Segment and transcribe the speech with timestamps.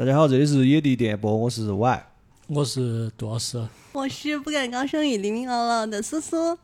[0.00, 2.06] 大家好，这里是野地电波，我是 Y。
[2.46, 3.62] 我是杜老师，
[3.92, 6.56] 我是不敢高声语黎明姥姥的苏苏，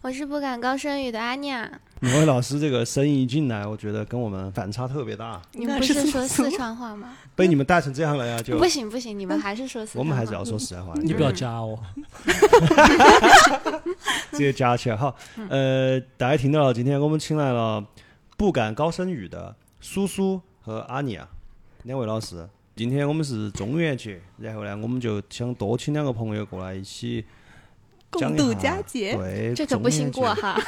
[0.00, 1.70] 我是不敢高声语的阿尼亚。
[2.00, 5.42] 两位老师这个声音一进来，我觉得跟我们反差特别大。
[5.52, 7.12] 你们不是说四川话吗？
[7.36, 10.00] 被你们带成这样了呀，就不行不行，你们还是说四川话。
[10.00, 10.94] 我们还是要说四川话。
[11.04, 11.78] 你不要加我，
[14.32, 15.14] 直接加起来好。
[15.50, 17.86] 呃，大家听到了，今天我们请来了
[18.38, 21.28] 不敢高声语的苏苏和阿尼亚
[21.82, 22.48] 两位老师。
[22.80, 27.22] 今天我们是中元节，然后呢，我们就想多请两个朋友过来一起
[28.08, 29.14] 共度佳节。
[29.14, 30.58] 对，这可不行过哈。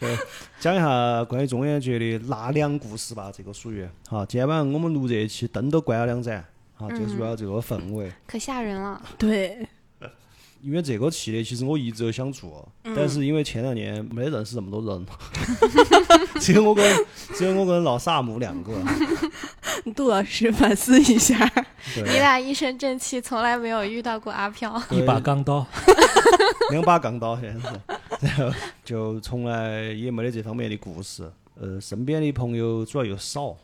[0.00, 0.16] 对，
[0.58, 4.24] 讲一下关于中元节的纳凉故事吧，这个属于好。
[4.24, 8.10] 今天晚上我们录这一期灯都关了两盏，好，就是要这个氛围。
[8.26, 9.02] 可吓人了。
[9.18, 9.68] 对。
[10.60, 15.06] 因为这个系列其实我一直都想做，但是因为前两年没得认识这么多人，
[16.40, 18.72] 只有我跟只有我跟老萨姆两个。
[19.94, 21.50] 杜老师反思一下，
[21.94, 24.80] 你俩一身正气，从来没有遇到过阿飘。
[24.90, 25.64] 一把钢刀，
[26.70, 27.70] 两把钢刀现在
[28.18, 28.52] 是，然后
[28.84, 31.30] 就从来也没得这方面的故事。
[31.58, 33.56] 呃，身边的朋友主要又少，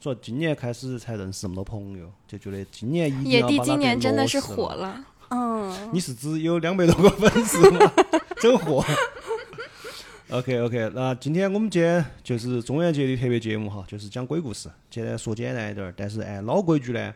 [0.00, 5.04] 主要今年开始才认识这么多朋友，就觉得今年一野地今年真的是火了。
[5.30, 7.92] 嗯，你是指有两百多个粉丝吗？
[8.40, 8.84] 真火。
[10.30, 14.68] OK OK，那今天我们今天就是中元节的特别节目哈，就是讲鬼故事。
[14.90, 17.14] 现在说简单一点儿，但是按老规矩呢，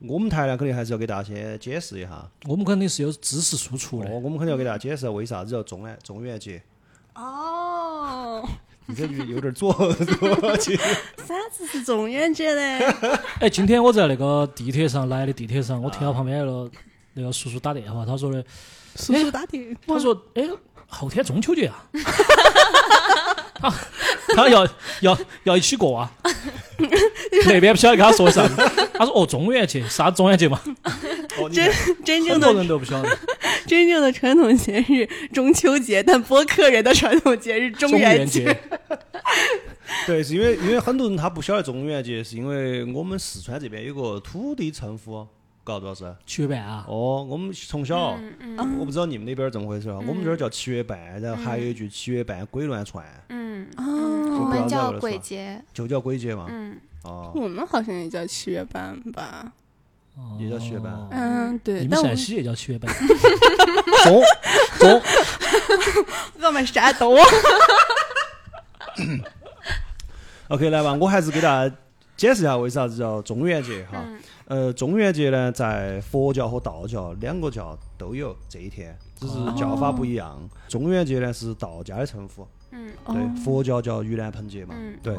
[0.00, 2.28] 我们台呢肯定还是要给大家先解释一下。
[2.48, 4.10] 我们肯定是有知识输出的。
[4.10, 6.60] 哦，我们肯定要给大家解释为啥子叫中元中元节。
[7.14, 8.44] 哦，
[8.86, 10.76] 你这句有点做作去。
[10.76, 12.78] 啥子是中元节嘞？
[13.38, 16.68] 哎，今天我在那个地铁上来的地铁上，我听到旁边那个。
[17.14, 18.44] 那个叔叔打电话，他说的，
[18.96, 20.44] 叔叔打电话，他说，哎，
[20.86, 21.84] 后天中秋节啊，
[23.54, 23.74] 他
[24.34, 24.66] 他要
[25.00, 26.12] 要要一起过啊，
[27.46, 28.46] 那边不晓得跟他说啥，
[28.94, 30.60] 他说哦，中元节，啥中元节嘛，
[31.52, 31.72] 真
[32.04, 33.18] 真正的很多人都不晓得，
[33.66, 38.56] 真正的传统节日中秋节，但播客人的传统节日中元节，
[40.06, 45.26] 对，是因为因为很多人他不晓得中元节，是因为我们四川这边有个土地称呼。
[45.68, 46.86] 搞多少是七月半啊？
[46.88, 48.18] 哦，我们从小，
[48.78, 49.98] 我不知道你们那边怎么回事啊？
[50.08, 53.04] 我们这儿叫七月半，然后还有一句七月半鬼乱窜。
[53.28, 56.46] 嗯，我们叫鬼节，就叫鬼节嘛。
[56.48, 56.74] 嗯，
[57.04, 59.52] 哦，我们好像也叫七月半吧？
[60.38, 60.90] 也叫七月半。
[61.10, 61.80] 嗯，对。
[61.80, 62.90] 你们陕西也叫七月半？
[66.40, 67.14] 我们山东。
[70.48, 71.76] OK，来吧，我还是给大家
[72.16, 74.02] 解释一下为啥子叫中元节哈。
[74.48, 80.40] 呃，中元节呢，在佛教和道教两个教都有这一天，只是叫法不一样。
[80.68, 85.14] 中元节呢是道家的称呼，嗯，对，佛教叫盂兰盆节嘛，对。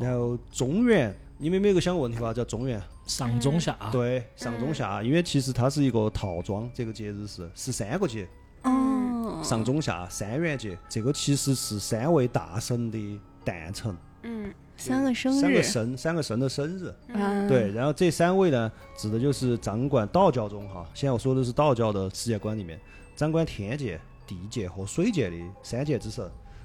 [0.00, 2.32] 然后中元，你们有没有个想过问题吧？
[2.32, 3.76] 叫中元，上中下。
[3.90, 8.28] 对，上中下，因为其实它是一个套装，这个节日是十三个节。
[8.62, 9.40] 哦。
[9.42, 13.96] 上中下三元节，这个其实是三位大神的诞辰。
[14.22, 14.54] 嗯。
[14.78, 22.80] 三个生日，三个神，三个神的生日，嗯，对，然后这三位呢，指的就是掌管道教中哈，现在我说的是道教的世界观里面，
[23.16, 26.24] 掌管天界、地界和水界的三界之神，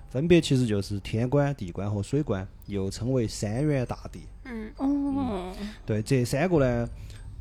[0.09, 4.21] 分别其实就是天官、地官和水官，又称为三元大帝。
[4.45, 5.51] 嗯，哦，
[5.83, 6.87] 对，这三个呢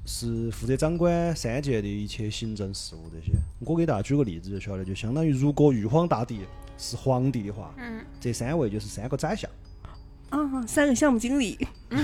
[0.07, 3.33] 是负责掌管三界的一切行政事务这些。
[3.61, 6.41] 我给大家举个例子就晓得，就相当于如果玉皇大帝
[6.79, 9.51] 是皇帝的话，嗯，这三位就是三个宰相。
[10.33, 11.59] 啊，三个项目经理，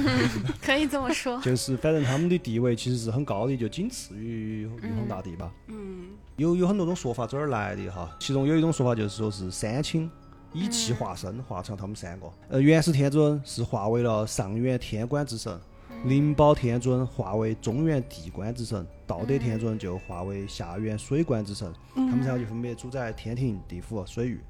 [0.62, 1.41] 可以这么说。
[1.43, 5.51] 就是，反正他们的地位其实是很高的，就仅次于玉皇大帝吧。
[5.69, 6.10] 嗯。
[6.36, 8.15] 有有很多种说法，这儿来的哈。
[8.21, 10.09] 其中有一种说法就是说是三清
[10.53, 12.30] 以气化身，化成他们三个。
[12.48, 15.59] 呃，元始天尊是化为了上元天官之神，
[16.04, 21.72] 灵宝天尊化为中原地官之神，道德天尊就化为下元水官之神。
[21.97, 24.41] 他们三个就分别主宰天庭、地府、水域。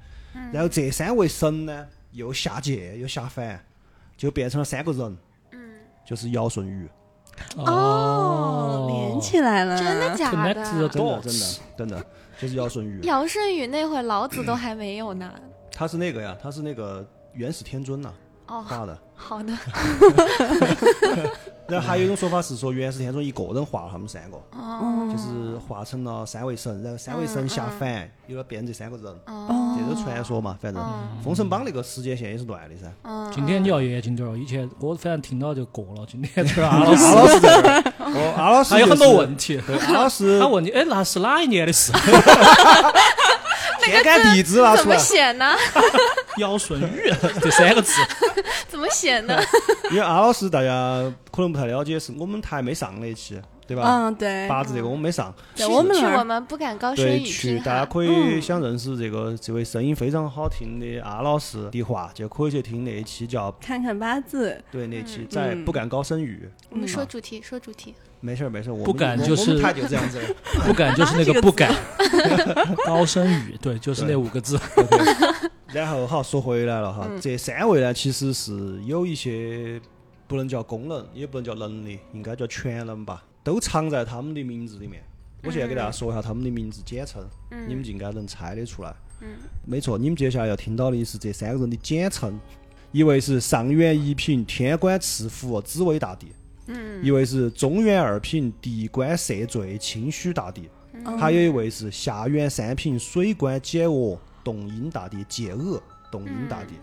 [0.53, 3.59] 然后这三位神呢，又下界又下凡。
[4.19, 5.17] 就变成了三个人，
[5.53, 5.59] 嗯，
[6.05, 6.89] 就是尧舜禹。
[7.55, 10.53] 哦，连起来了，真的假的？
[10.53, 11.21] 真的真的
[11.77, 12.05] 真的，
[12.37, 12.99] 就是尧舜禹。
[13.03, 15.33] 尧舜禹那会老子都还没有呢。
[15.71, 18.13] 他是那个呀，他是那个元始天尊呐，
[18.49, 18.97] 画的。
[19.15, 19.53] 好的。
[21.67, 30.81] 然后还有一种说法是说，元始天尊一个人画了他们三个，哦，就是画成了三位神，然后三位神下凡，有了变这三个人，哦，这是传说嘛，反正
[31.23, 32.91] 《封神榜》那个时间线也是乱的噻。
[33.31, 41.91] 今天你要严谨点儿，以前我反正听到就过了，今天这 阿老师，阿老师在这儿， 哦，阿老师还有很多问题，阿老师他问你，哎，那是哪一年的事？
[43.81, 45.45] 天干地支拿出来，怎么写呢？
[46.37, 47.11] 尧舜禹
[47.41, 47.93] 这三个字，
[48.69, 49.37] 怎么写呢？
[49.91, 51.01] 因为阿老师大家
[51.31, 53.39] 可能不太了解，是我们台没上那期，
[53.69, 53.83] 对吧？
[53.85, 57.59] 嗯，对，八字这个我们没上，对我们去我，们不敢高声对，语去。
[57.59, 66.49] 大家可以嗯想认识这个这位声音非常好听的阿老师的话，就可以去听那一期叫看看八字，对那期在嗯不敢高声语。
[66.71, 67.93] 我们说主题，说主题。
[68.21, 70.19] 没事儿没事儿，我们不敢就是我们台就这样子。
[70.67, 71.73] 不敢就是那个个不敢，
[72.85, 74.59] 高声语，对，就是那五个字。
[75.71, 79.79] 然后好说回来了哈，嗯这三位呢其实是有一些
[80.27, 85.03] 不能叫功能，也不能叫能力，应该叫全能吧，都藏在他们的名字里面。
[85.43, 87.25] 我现在给大家说一下他们的名字简称，
[87.67, 88.93] 你们就应该能猜得出来。
[89.65, 92.37] 没错，你们接下来要听到的是这三个人的简称，
[92.91, 96.27] 一位是上元一品天官赐福紫薇大帝，
[97.01, 100.69] 一位是中元二品地官赦罪清虚大帝，
[101.17, 105.81] 还有一位是下元三品水官解厄洞阴大帝解厄
[106.11, 106.73] 洞阴大帝。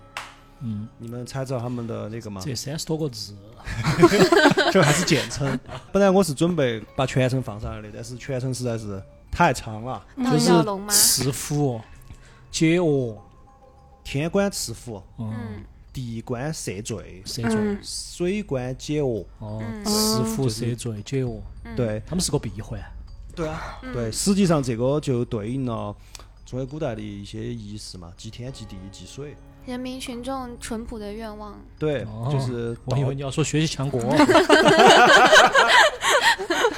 [0.60, 2.40] 嗯，你们猜到他们的那个吗？
[2.44, 3.34] 这三十多个字，
[4.72, 5.58] 这还是简称。
[5.92, 10.02] 本来我是准备把全称放上来的，但是全称实在是太长了。
[10.16, 10.88] 就是药龙吗？
[10.88, 11.80] 赐福、
[12.50, 13.16] 解厄，
[14.02, 15.62] 天官赐福，嗯，
[15.92, 17.78] 地官赦罪，赦罪，嗯。
[17.82, 19.24] 水官解厄。
[19.40, 19.84] 哦，嗯。
[19.84, 21.42] 赐福、赦罪、解厄，
[21.76, 22.02] 对。
[22.06, 22.80] 他们是个闭环。
[23.34, 25.94] 对啊，对，实际上这个就对应了
[26.46, 29.36] 中国古代的一些仪式嘛，祭天、祭地、祭水。
[29.66, 31.58] 人民群众淳朴的愿望。
[31.78, 34.00] 对，哦就是我以为，你要说学习强国，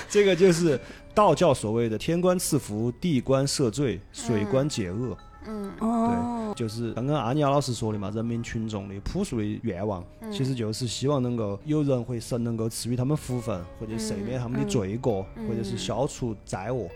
[0.08, 0.80] 这个就是
[1.14, 5.16] 道教所谓的天官赐福、地官赦罪、水官解厄。
[5.46, 5.70] 嗯。
[5.80, 10.02] 哦，就是刚刚阿尼亚老师说的嘛，人民群众的朴素的愿望，
[10.32, 16.88] 其实就是希望能够有人或神能够赐予他们福分，或者赦免他们的罪过，或者是消除灾厄。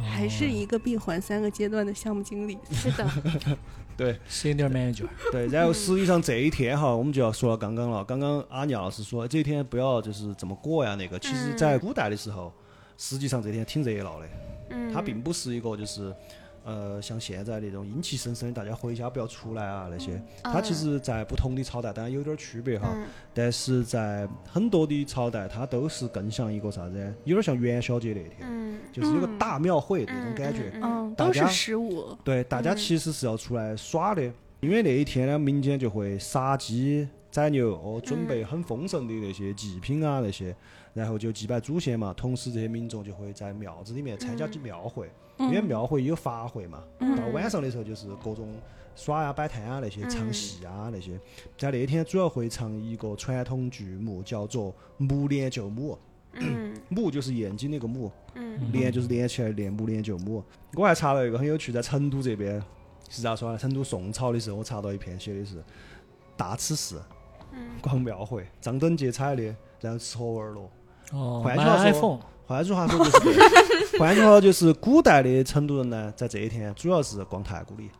[0.00, 3.04] 还是一个闭环三个阶段的项目经理，是的，
[3.98, 4.16] 对。
[4.30, 8.04] Senior manager，对，然后实际上这一天哈，我们就要说到刚刚了。
[8.04, 12.50] 刚刚阿尼亚老师说这一天不要就是这么过呀那个，其实在古代的时候，
[12.96, 14.26] 实际上这天挺热闹的。
[14.70, 16.14] 嗯，它并不是一个就是
[16.68, 20.22] 呃像现在那种阴气森森的，大家回家不要出来啊那些。
[20.42, 23.06] 它其实，在不同的朝代当然有点区别哈，嗯。
[23.32, 28.78] 但是在很多的朝代，它都是更像一个啥子，有点像元宵节那天，嗯。
[28.92, 30.70] 就是有个大庙会那种感觉。
[30.82, 34.22] 嗯都是十五，对，大家其实是要出来耍的，
[34.60, 40.54] 因为那一天呢，民间就会杀鸡宰牛，哦，准备很丰盛的那些祭品啊那些，
[40.98, 42.12] 然后就祭拜祖先嘛。
[42.12, 45.08] 同时，这些民众就会在庙子里面参加庙会，
[45.38, 46.82] 因为庙会有法会嘛。
[46.98, 48.54] 到晚上的时候就是各种
[48.96, 51.18] 耍呀、摆摊啊那些，唱戏啊那些。
[51.56, 55.92] 在那天主要会唱一个传统剧目，叫做《木莲救母》。
[56.40, 60.44] 嗯 母就是燕京那个母，嗯连就是连起来连母连救母。
[60.74, 62.62] 我还查了一个很有趣，在成都这边
[63.08, 63.58] 是咋说呢？
[63.58, 65.62] 成都宋朝的时候，我查到一篇写的是
[66.36, 67.02] 大慈寺
[67.80, 69.42] 逛庙会，张灯结彩的，
[69.80, 70.70] 然后吃喝玩乐。
[71.12, 71.54] 哦，买
[71.90, 72.18] iPhone，
[72.48, 77.90] 换句话说就是，换句话说就是古代的成都人呢，在这一天主要是逛太古里。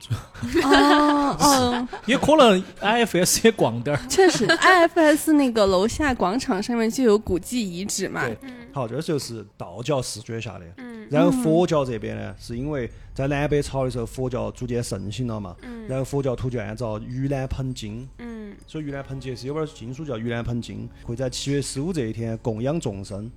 [0.65, 4.03] 哦哦， 也可能 IFS 也逛点儿。
[4.09, 8.39] 确实，IFS 那个楼下广场上面就有古迹遗址嘛，对，
[8.73, 10.65] 好，这就是道教视觉下的。
[10.79, 11.07] 嗯。
[11.11, 15.87] 然后佛教这边呢，是因为在南北朝的时候，佛教逐渐盛行了嘛，嗯。
[15.87, 18.57] 然后佛教徒就按照盂兰盆经，嗯。
[18.67, 23.31] 所以盂兰盆节是有本经书叫盂兰盆经，会在七月十五这一天供养众生。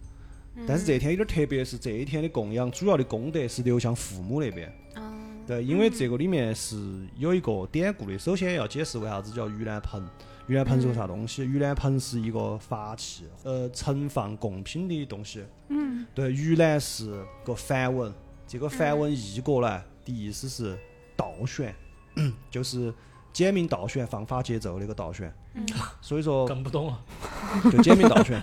[0.67, 4.67] 但是这一天有点特别，是这一天的供养主要的功德是流向父母那边。
[4.95, 5.17] 啊
[5.47, 6.77] 对，因为这个里面是
[7.17, 8.17] 有一个典故的。
[8.17, 10.01] 首先要解释为啥子叫盂兰盆。
[10.47, 11.43] 盂兰盆是个啥东西？
[11.43, 15.43] 盂兰盆是一个法器，呃，盛放贡品的东西。
[15.69, 16.05] 嗯。
[16.13, 18.13] 对，盂兰是个梵文，
[18.47, 20.77] 这个梵文译过来的意思是
[21.17, 21.73] 倒悬，
[22.51, 22.93] 就是
[23.33, 25.33] 简明倒悬、放法节奏那个倒旋。
[26.01, 27.03] 所以说，更不懂了。
[27.71, 28.41] 就简明倒旋。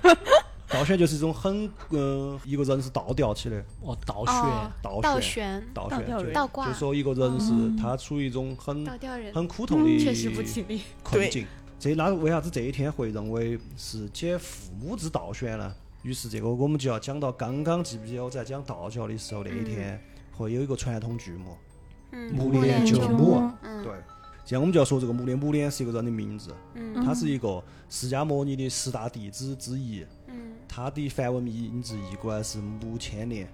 [0.69, 6.69] 倒悬就是一种很，嗯、一个人是倒吊起的，哦，倒哦悬，倒悬倒悬，就倒挂。
[6.69, 8.87] 就说一个人是他处于一种很
[9.33, 10.83] 很苦痛的确实不吉利。
[11.03, 11.47] 困境。
[11.79, 15.73] 这那为啥子这一天会认为是解父母之倒悬呢？
[16.03, 19.99] 于是这个我们就要讲到刚刚记不记得我在讲道教的时候那一天
[20.33, 21.57] 会有一个传统剧目，
[22.13, 23.51] 嗯，木木莲救母。
[23.63, 23.83] 嗯。
[23.83, 23.93] 对，
[24.45, 27.03] 现在我们就要说这个木莲，木莲是一个人的名字，嗯。
[27.05, 30.05] 他是一个释迦牟尼的十大弟子之一。
[30.69, 33.49] 嗯他的梵文名字译过来是木千年。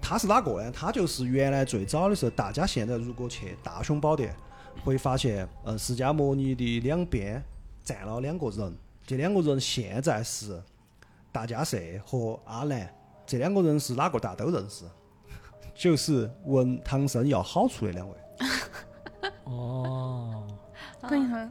[0.00, 0.70] 他是哪个呢？
[0.72, 4.34] 他就是原来最早的时候，大家现在如果去大雄宝殿，
[4.82, 7.42] 会发现，呃，释迦牟尼的两边
[7.82, 8.74] 站了两个人，
[9.06, 10.62] 这两个人现在是
[11.30, 12.90] 大迦叶和阿难，
[13.26, 14.18] 这两个人是哪个？
[14.18, 14.84] 大家都认识，
[15.74, 18.14] 就是问唐僧要好处的两位。
[19.44, 20.46] 哦，
[21.02, 21.50] 等一下，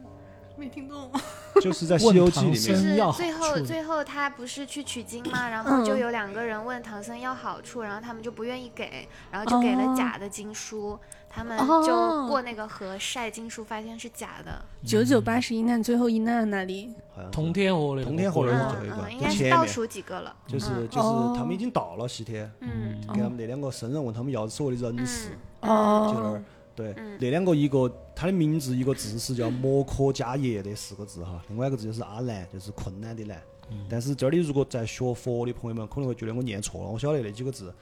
[0.56, 1.12] 没听懂。
[1.62, 9.94] 就是在《西游记》里面，是最后最后他不是去取经吗，然后就嗯有两个人问唐僧要好处，然后他们就不愿意给，然后就给了哦。
[9.96, 10.98] 假的经书，
[11.28, 11.84] 他们哦。
[11.86, 14.64] 就过那个河晒经书，发现是假的。
[14.84, 20.34] 九九八十一难最后一难那里，好像通天河的通天河的嗯的最后一个嗯，应该是倒数几个了。
[20.46, 20.88] 就是嗯。
[20.88, 21.34] 就是哦。
[21.36, 23.00] 他们已经到了西天，嗯。
[23.12, 25.70] 给他们那两个僧人问他们要所谓的人事，嗯。
[25.70, 26.12] 哦。
[26.14, 26.42] 就那儿。
[26.80, 26.94] 对。
[26.96, 33.40] 嗯，那两个一个他的名字一个字是叫摩诃迦叶的四个字哈，另外一个字就是阿难，就是困难的难。
[33.88, 37.72] 但是这里如果在学佛的朋友们可能会觉得我念错了，我晓得那几个字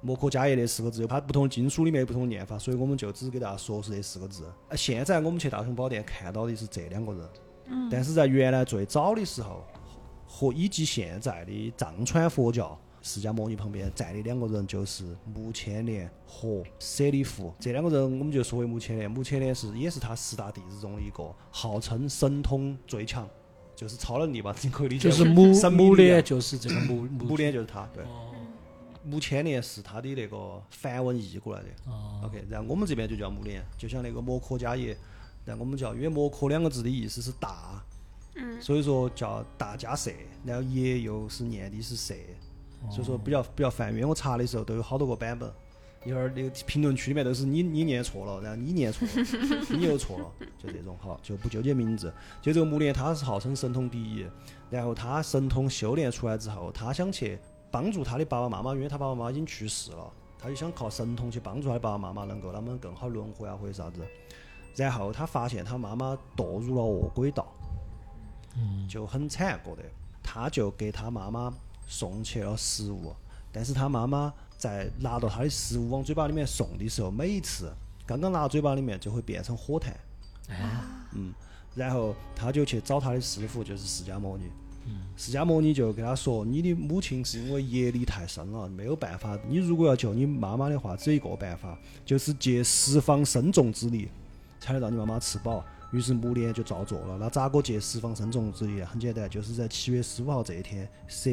[0.00, 4.44] 摩诃迦叶那四个字，它不同的经书里面有不同的念法，所以我们就只给大家说是这四个字。
[4.68, 7.28] 呃现在我们去大雄宝殿看到的是这两个人，
[7.90, 9.64] 但是在原来最早的时候，
[10.26, 17.52] 和以及现在的藏传佛教，释迦牟尼旁边站的两个人就是目犍连和舍利弗。
[17.58, 23.28] 这两个人我们就说为目犍连，目犍连是也是他十大弟子中的一个，号称神通最强，
[23.74, 28.02] 就是超能力吧，你可以理解就是母母神秘力量的，就是这个母母母脸就是他，对。
[28.04, 28.28] 哦
[29.04, 31.68] 目犍连是他的那个梵文译过来的。
[31.86, 34.96] 哦 OK，然后我们这边就叫木莲，就像那个摩诃迦叶，
[35.44, 37.82] 但我们叫，因为摩诃两个字的意思是大，
[38.36, 40.12] 嗯所以说叫大迦舍，
[40.44, 42.14] 然后叶又是念的是色，
[42.90, 43.92] 所以说比较比较烦。
[43.92, 45.50] 因为我查的时候都有好多个版本，
[46.04, 50.26] 一会儿那个评论区里面都是你你念错了，然后你念错了， 你又错了，
[50.58, 52.12] 就这种哈，就不纠结名字。
[52.40, 54.26] 就这个木莲，他是号称神通第一，
[54.70, 57.38] 然后他神通修炼出来之后，他想去
[57.70, 64.00] 帮助他的爸爸妈妈，因为他爸爸妈妈已经去世了，他就想靠神通去帮助他的爸爸妈妈，能够他们更好轮回啊或者啥子。
[64.74, 67.46] 然后他发现他妈妈堕入了恶鬼道，
[68.88, 69.82] 就很惨过得，
[70.22, 71.52] 他就给他妈妈
[71.92, 73.14] 送去了食物，
[73.52, 77.70] 但是他妈妈在拿到他的食物往嘴巴里面送的时候，每一次
[78.06, 79.92] 刚刚拿到嘴巴里面就会变成火炭，
[80.48, 81.34] 啊嗯，
[81.74, 84.44] 然后他就去找他的师傅，就是释迦牟尼。
[85.16, 89.38] 释迦牟尼就跟他说：“你的母亲是因为业力太深了，没有办法。
[89.46, 94.08] 你如果要救你妈妈的话，只有一个办法，就是借十方身众之力，
[94.58, 97.16] 才能让你妈妈吃饱。”于是木莲就照做了。
[97.18, 98.82] 那咋个借十方身众之力？
[98.82, 101.30] 很简单，就是在七月十五号这一天设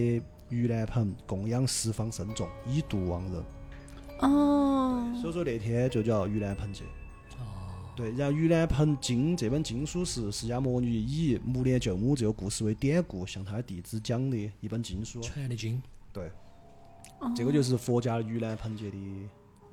[0.52, 3.44] 盂兰盆供养十方身众，以度亡人。
[4.20, 6.84] 哦，所以说那天就叫盂兰盆节。
[7.96, 15.20] 对，然后《盂兰盆经》这本经书是释迦牟尼以木莲救母这个故事为典故，向他的弟子讲的一本经书。
[15.20, 15.82] 传的经。
[16.14, 16.32] 对，
[17.36, 18.98] 这个就是佛家的盂兰盆节的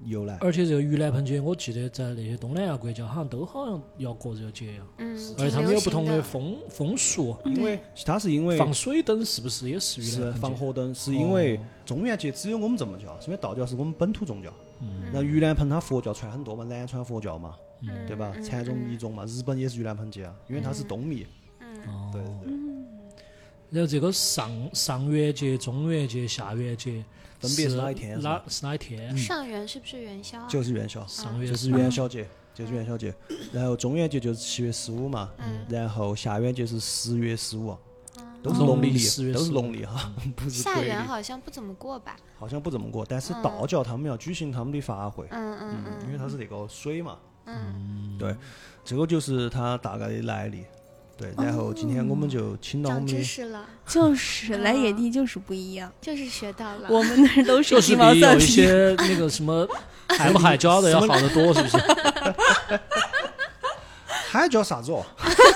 [0.04, 0.36] 由来。
[0.40, 7.36] 而且这个盂兰盆节，我记得在那些东南亚国家好像都好像要过这个节呀，嗯，而且他们有不同的的风风俗。
[7.44, 10.40] 因为它是因为放水灯是不是也是盂是兰盆节？
[10.40, 11.60] 放火灯，是因为哦。
[11.84, 14.52] 中元节只有我们这么叫，是因为道教是我们本土宗教。
[14.80, 15.04] 嗯。
[15.12, 18.06] 然后盂兰盆它佛教传很多嘛，南传佛教嘛，嗯。
[18.06, 18.34] 对吧？
[18.42, 21.26] 禅宗、密宗嘛，日本也是盂兰盆节啊，因为它是东密。
[21.86, 22.10] 哦。
[22.12, 22.30] 对对。
[22.44, 22.52] 对，
[23.70, 27.04] 然后这个上上元节、中元节、下元节
[27.40, 29.16] 分别是哪一天哪是哪一天？
[29.16, 30.46] 上元是不是元宵啊？
[30.48, 31.06] 就是元宵。
[31.06, 33.14] 上元就是元宵节，就是元宵节。
[33.52, 35.30] 然后中元节就是七月十五嘛，
[35.68, 37.76] 然后下元节是十月十五，
[38.42, 40.80] 都是农历农历，10月都是农历 哈，不是下。
[40.80, 42.16] 元好像不怎么过吧？
[42.38, 48.34] 好像不怎么过，但是道教他们要举行他们的法会，嗯嗯嗯，因为它是那个水嘛，嗯对，
[48.84, 50.64] 这个就是它大概的来历。
[51.16, 56.88] 对，然后今天我们就请到我们的知识了， 就是来野地就是不一样，就是学到了。
[56.90, 58.40] 我们那儿都就是鸡毛比有一。
[58.40, 59.66] 些那个什么
[60.08, 61.78] 海 不海椒的要好得多，是不是？
[64.28, 65.04] 海椒啥子哦？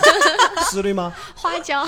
[0.71, 1.15] 是的吗？
[1.35, 1.87] 花椒，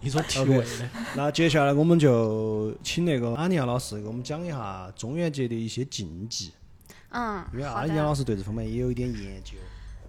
[0.00, 0.66] 你说体味的。
[1.14, 6.50] 那接下来我们就请那个阿尼亚老师给我们讲一下中元节的一些禁忌，
[7.10, 8.12] 嗯，因为阿尼亚老。
[8.12, 9.52] 师对这方面也有一点研究。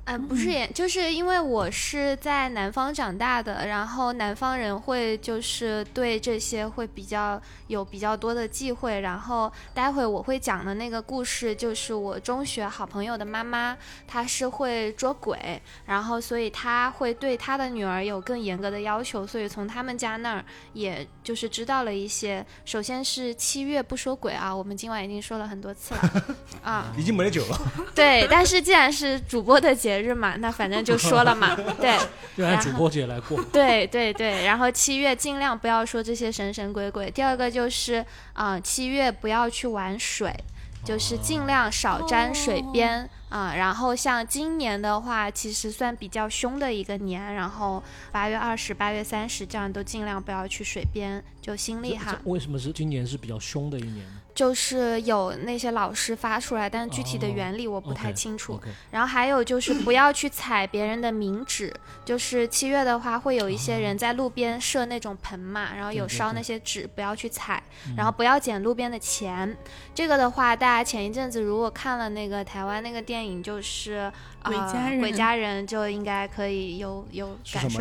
[0.05, 8.99] 呃，不是也，就是因为我是在南方长大的，然后南方人会就是对这些会比较有比较多的忌讳。
[8.99, 20.43] 然后待会我会讲的那个故事，就是我中学好朋友的妈妈，她是会捉鬼，然后所以她会对她的女儿有更严格的要求，所以从他们家那儿
[20.73, 22.45] 也就是知道了一些。
[22.65, 26.25] 首先是七月不说鬼啊，我们今晚已经说了很多次了
[26.61, 26.93] 啊。
[26.97, 27.57] 已经没得救了。
[27.95, 31.55] 对，但是既然是主播的节日嘛， 那反正就说了嘛。
[31.79, 31.97] 对，
[32.37, 33.43] 就按主播节来过。
[33.51, 34.45] 对，对，对。
[34.45, 37.09] 然后七月尽量不要说这些神神鬼鬼。
[37.11, 40.33] 第二个就是啊、七月不要去玩水，
[40.83, 47.81] 就是尽量少沾水边啊、然后像今年的话，其实算比较凶的一个年，然后
[48.11, 52.17] 八月二十、八月三十这样都尽量不要去水边，就心这里哈。
[52.23, 54.21] 为什么是今年是比较凶的一年呢？
[54.33, 58.59] 就是有那些老师发出来，但具体的哦原理我不太清楚。
[58.89, 61.71] 然后还有就是不要去踩别人的名纸，
[62.03, 69.55] 就是七月的话会有一些人在路边设那种盆嘛，然后有烧那些纸，不要去踩，嗯然后不要捡路边的钱。
[69.93, 77.79] 这个的话，大家前一阵子如果看了那个台湾那个电影，就是呃鬼家人鬼家人就应该可以有有感受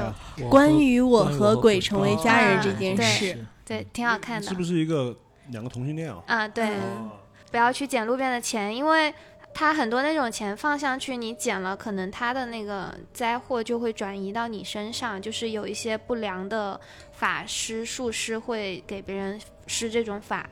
[0.49, 5.17] 关于我和鬼鬼成为哦家人这件事，是对，挺好看的是不是一个
[5.51, 6.23] 两个同性恋啊？
[6.27, 6.65] 啊，对。
[6.67, 7.11] 嗯
[7.51, 9.13] 不要去捡路边的钱，因为
[9.53, 16.81] 他很多那种钱放上去，你捡了，可能他的那个灾祸就会转移到你身上，就是有一些不良的
[17.13, 20.49] 法师、术师会给别人施这种法。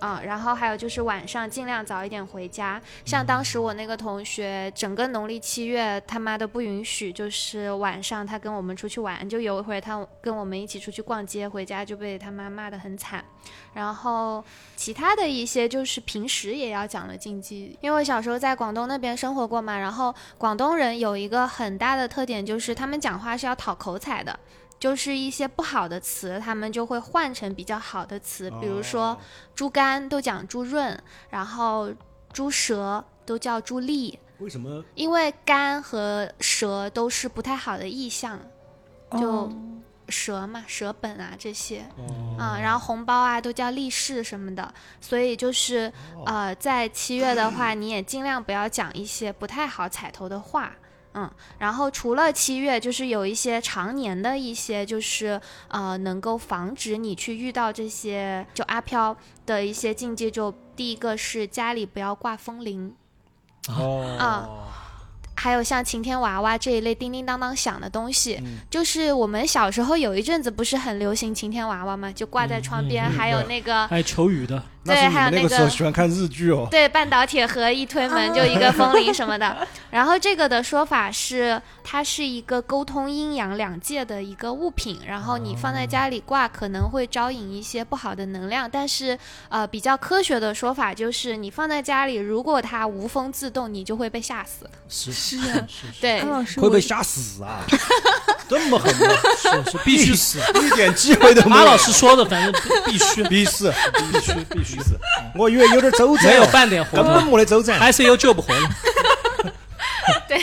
[0.00, 2.80] 啊、然后还有就是晚上尽量早一点回家。
[3.04, 13.24] 像当时我那个同学，整个农历七月他妈的不允许，就是晚上他跟我们出去玩，就有一回他跟我们一起出去逛街，回家就被他妈骂得很惨。
[13.74, 14.42] 然后
[14.76, 24.38] 其他的一些就是平时也要讲的禁忌，因为我小时候在广东那边生活过嘛，然后广东人有一个很大的特点就是他们讲话是要讨口彩的。
[24.78, 29.18] 就是一些不好的词，他们就会换成比较好的词，比如说哦
[29.54, 30.98] 猪肝都讲猪润，
[31.30, 31.90] 然后
[32.32, 38.38] 猪舌都叫猪利，为什么因为肝和舌都是不太好的意象，
[39.12, 39.52] 就哦
[40.10, 41.86] 舌嘛，舌本啊这些。
[41.96, 45.90] 哦啊、然后红包啊都叫利是什么的，所以就是
[46.26, 50.72] 呃，在七月的话，你也尽量不要讲一些不太好彩头的话。
[51.14, 59.16] 嗯，然后除了七月，就是有一些常年的一些，就是呃，能够防止你去遇到这些就阿飘
[59.46, 60.30] 的一些禁忌。
[60.30, 62.94] 就第一个是家里不要挂风铃，
[63.68, 64.48] 哦啊
[65.36, 72.10] 还有像晴天娃娃这一类叮叮当当响的东西，嗯就是我们小时候有一阵子不是很流行晴天娃娃吗？
[72.12, 76.68] 就挂在窗边，还有那个还有求雨的，那是你们那个还有那个时候喜欢看日剧哦。
[76.70, 79.66] 对，半岛铁盒一推门就一个风铃什么的。
[79.90, 88.68] 然后这个的说法是，它是一个沟通阴阳两界的一个物品，然后你放在家里挂可能会招引一些不好的能量。
[88.70, 89.18] 但是，
[89.48, 94.68] 呃，比较科学的说法就是，你放在家里，如果它无风自动，你就会被吓死。
[94.88, 96.22] 是是啊是是 对
[96.60, 97.64] 会被吓死啊！
[98.46, 99.14] 这么狠吗？
[99.38, 100.38] 是是必须死。
[100.62, 101.64] 一点机会都没有。
[101.64, 102.52] 马老师说的，反正
[102.84, 103.72] 必必须必死，
[104.12, 104.98] 必须必须死，
[105.36, 107.78] 我以为有点周转，没有半点活根本，没得周转。
[107.78, 108.68] 还是有救不活了。
[110.28, 110.38] 对。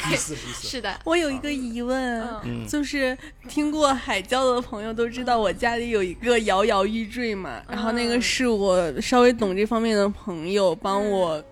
[0.61, 2.65] 是的，我有一个疑问，嗯。
[2.67, 3.17] 就是
[3.47, 11.43] 听过海教的朋友都知道，我家里有一个摇摇欲坠嘛，然后那个是我稍微懂这方面的朋友帮我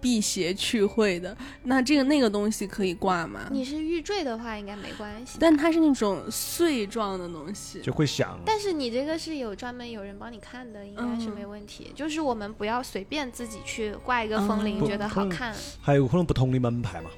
[0.00, 1.36] 辟邪去秽的。
[1.64, 3.48] 那这个那个东西可以挂吗？
[3.50, 5.38] 你是玉坠的话应该没关系。
[5.40, 8.38] 但它是那种碎状的东西，就会响。
[8.44, 11.92] 但是你这个是有专门有人帮你看的，应该是嗯没问题。
[11.94, 15.54] 就是我们不要随便自己去挂一个风铃，嗯觉得好看。
[15.80, 17.10] 还有可能不同的门派嘛，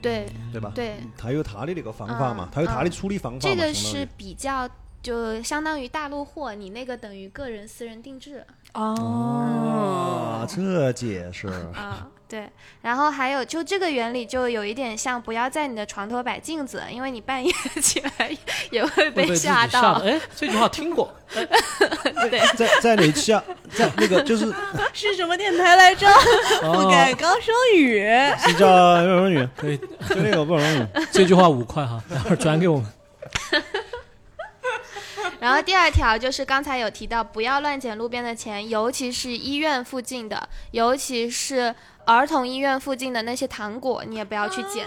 [0.00, 0.72] 对对吧？
[0.74, 3.54] 对，他有他的那个方法嘛嗯，他有他的处理方法嘛。
[3.54, 4.68] 这个是比较
[5.02, 11.48] 就相当于大陆货，你那个等于个人私人定制哦，这解释。
[11.74, 12.08] 啊。
[12.26, 18.36] 对，然后还有就这个原理就有一点像，不要在你的床头摆镜子，因为你半夜起来
[18.70, 19.98] 也会会被吓吓到。
[20.00, 20.10] 的。
[20.10, 21.46] 哎，这句话听过，对，
[22.56, 23.44] 在在哪期啊？
[23.70, 24.52] 在那个就是
[24.92, 26.08] 是什么电台来着？
[26.62, 28.02] 不哦敢高声语。
[28.38, 29.76] 是叫不容易，可以，
[30.08, 30.84] 就那个不容易。
[31.12, 32.86] 这句话五块哈，待会儿转给我们。
[35.44, 41.74] 然后第二条就是刚才有提到，不要乱捡路边的钱，尤其是医院附近的，尤其是
[42.06, 44.86] 儿童医院附近的那些糖果，你也不要去捡。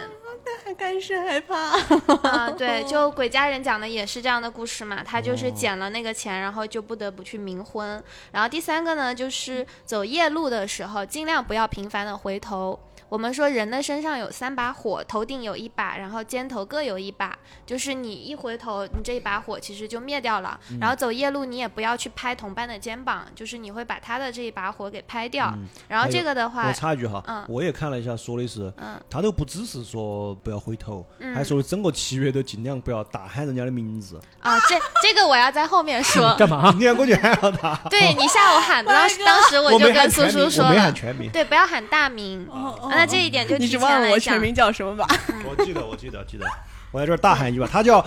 [0.66, 1.78] 还干是害怕。
[2.28, 8.04] 啊，对， 就鬼家人讲的也是这样的故事嘛，他就是捡了那个钱，然后就不得不去冥婚。
[8.32, 12.80] 然后第三个呢，就是走夜路的时候，尽量不要频繁的回头。
[13.10, 20.60] 我们说人的身上有三把火，头顶有一把，然后肩头各有一把，就是你一回头，你这一把火其实就灭掉了。
[20.80, 25.54] 然后走夜路，你也不要去拍同伴的肩膀，就是你会把他的这一把火给拍掉。
[25.88, 34.20] 然后这个的话我，插一句哈嗯，我也看了一下，说的是嗯，他都不只是说不要回头，嗯还说整个七月都尽量不要大喊人家的名字。
[34.42, 36.36] 啊，这这个我要在后面说。
[36.36, 36.74] 干嘛？
[36.78, 41.32] 你看我就喊了他，对你下午喊 的，当时当时我就跟苏苏说了我没喊，全名。
[41.32, 42.46] 对，不要喊大名。
[42.52, 45.08] 哦那这一点就你提前只忘了我全名叫什么吧？
[45.46, 46.46] 我记得，我记得，记得。
[46.92, 48.04] 我在这儿大喊一句吧，他叫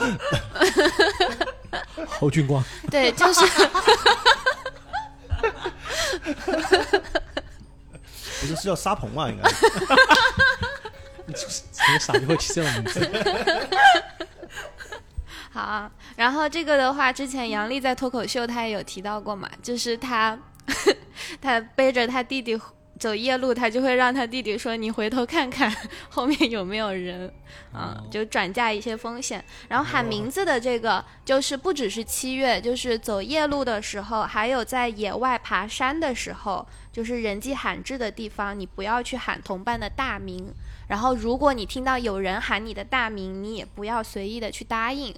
[2.08, 3.46] 侯俊光，对，就是
[8.40, 9.28] 不是是叫沙鹏嘛？
[9.28, 9.50] 应该。
[11.26, 13.08] 你这个傻逼会起这种名字？
[15.52, 20.38] 好啊，然后这个的话，之前杨笠在脱口秀他也有提到过嘛，就是他
[21.40, 22.58] 他背着他弟弟
[23.00, 25.74] 走夜路，他就会让他弟弟说：“你回头看看
[26.10, 27.32] 后面有没有人。”
[27.72, 29.42] 啊，哦就转嫁一些风险。
[29.68, 40.52] 然后喊名字的这个，就是不只是七月，就是走夜路的时候，还有在野外爬山的时候，就是人迹罕至的地方，你不要去喊同伴的大名。
[40.90, 45.14] 然后，如果你听到有人喊你的大名，你也不要随意的去答应，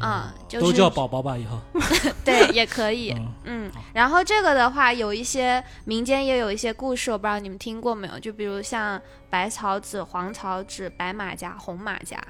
[0.00, 1.58] 啊、就是都叫宝宝吧，以后。
[2.24, 3.72] 对，也可以，嗯嗯。
[3.92, 8.20] 然后这个的话，有一些民间也有一些故事，我不知道你们听过没有？
[8.20, 12.22] 就比如像白草纸、黄草纸、白马甲、红马甲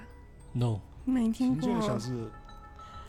[0.55, 2.01] ，No，没听过像。
[2.01, 2.31] 是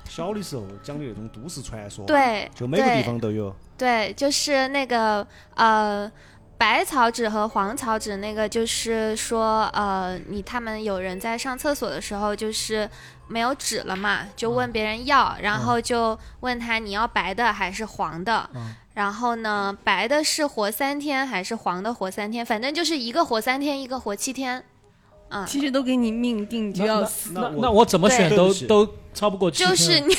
[0.10, 3.56] 小的时候讲的那种都市传说，，对，就每个地方都有。
[3.78, 6.12] 对，就是那个呃，
[6.58, 12.90] 白草纸和黄草纸那个，就是说呃，你他们有人在上厕所的时候，就是
[13.28, 18.50] 没有纸了嘛，就问别人要，然后就问他你要白的还是黄的。
[18.56, 22.44] 嗯然后呢，白的是活三天还是黄的活三天？
[22.44, 24.64] 反正就是一个活三天，一个活七天。
[25.30, 29.70] 嗯，其实都给你命定就要死，那我那我怎么选都都超不过七天。
[29.70, 30.16] 就是你，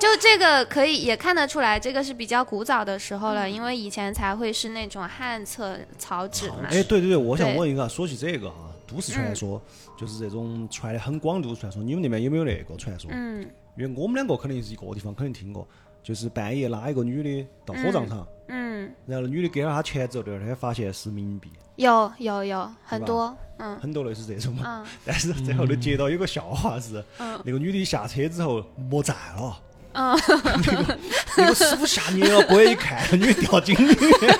[0.00, 6.64] 就这个可以也看得出来，这个是比较古早的时候了，因为以前才会是那种汉册草纸嘛。
[6.70, 9.60] 哎，对对对，我想问一个，说起这个哈，都市传说
[9.98, 13.10] 就是这种传的很广的都市传说，你们那边有没有那个传说？
[13.12, 13.46] 嗯。
[13.76, 15.68] 因为我们两个肯定是一个地方，肯定听过，
[16.02, 23.78] 就是半夜拉一个女的到火葬场，嗯，然后女的给了她钱之后，第二天发现是冥币，有有有很多，嗯。
[23.78, 24.54] 很多类似这种。
[24.54, 24.82] 嘛。
[24.82, 24.86] 嗯。
[25.04, 27.38] 但是最后头接到有个笑话是，嗯。
[27.44, 29.60] 那个女的下车之后没站了。
[29.92, 30.98] 嗯，那个
[31.36, 32.02] 那个师傅吓
[32.46, 34.38] 过来一看，女的掉井里面，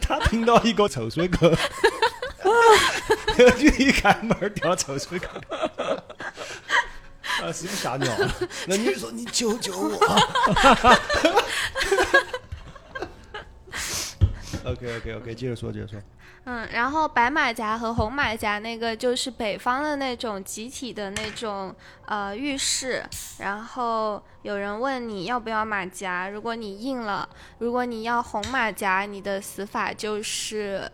[0.00, 1.52] 他听到一个臭水沟，
[3.36, 5.26] 那个女的一开门儿掉臭水沟，
[7.42, 8.34] 啊，师傅吓尿了。
[8.66, 9.98] 那女的说：“你救救我。
[14.64, 16.00] ”OK OK OK，接着说，接着说。
[16.48, 21.74] 嗯，然后白马甲和红马甲那个就是北方的那种集体的那种
[22.06, 23.04] 呃浴室，
[23.38, 27.28] 然后有人问你要不要马甲，如果你硬了，
[27.58, 30.88] 如果你要红马甲，你的死法就是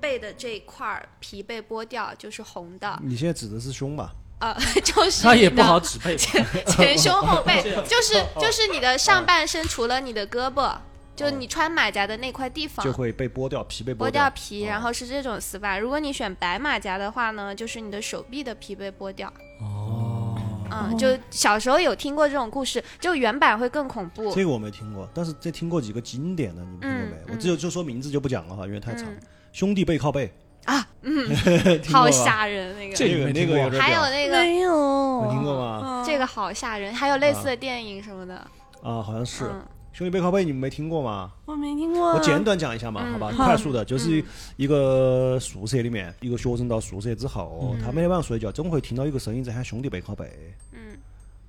[0.00, 4.10] 背的这一块皮被剥掉，就是红的，你现在指的是胸吧？
[4.40, 6.42] 呃， 就是他也不好指背，前。
[6.66, 10.74] 前胸后背， 就是就是你的上半身除了你的胳膊，
[11.18, 15.78] 就你穿马甲的那块地方就会被剥掉，皮被剥掉掉皮，哦然后是这种死法。
[15.78, 19.32] 如果你选白马甲的话呢，就是你的手臂的皮被剥掉。
[19.60, 20.38] 哦，
[20.70, 24.32] 嗯，就小时候有听过这种故事，就原版会更恐怖。
[24.34, 27.16] 这个我没听过，但是这听过几个经典的，你们听过没？
[27.26, 29.04] 嗯我只有就说名字就不讲了哈，因为太长。
[29.04, 29.18] 嗯
[29.50, 30.30] 兄弟背靠背
[30.66, 31.34] 啊，嗯，
[31.90, 32.94] 好吓人那个。
[32.94, 35.80] 这个那个还有那个没有，有听过吗？
[35.82, 38.34] 嗯这个好吓人，还有类似的电影什么的。
[38.82, 41.32] 啊，好像是嗯兄弟背靠背，你们没听过吗？
[41.44, 42.14] 我没听过啊。
[42.16, 44.22] 我简短讲一下嘛，嗯好吧，好快速的，就是
[44.56, 50.78] 一个宿舍里面，一个学生到宿舍之后，他每天晚上睡觉总会听到有个声音在喊兄弟背靠背，嗯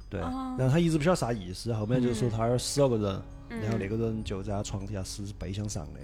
[0.10, 0.56] 对，哦。
[0.58, 3.62] 然后他一直不晓得啥意思，后面就说他那儿死了个人，嗯。
[3.62, 6.00] 然后那个人就在他床底下是背向上的，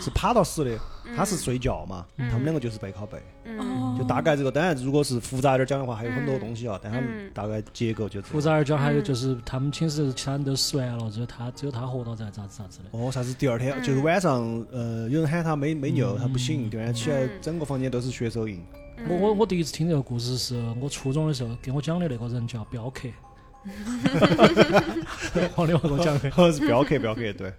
[0.00, 0.78] 是趴到死的，
[1.16, 3.96] 他是睡觉嘛，他们两个就是背靠背，嗯。
[3.98, 8.32] 就大概这个，当然如果是复杂点讲的话，还有很多东西啊，但他们嗯大概结构就这样。
[8.32, 12.98] 复杂点讲，还有就是他们寝室其他人都死完了，只有他只有他活到在，咋子咋子的。
[12.98, 13.34] 哦，啥子？
[13.34, 13.82] 第二天嗯。
[13.82, 14.42] 就是晚上，
[14.72, 17.30] 呃，有人喊他没没尿，他不醒，第二天起来嗯。
[17.40, 18.62] 整个房间都是血手印。
[19.08, 23.08] 我我我第一次听这个故事是我初中的时候给我讲的那个人叫镖客，
[25.54, 26.30] 黄丽华给我讲的。
[26.30, 27.52] 好像是镖客，镖客，对，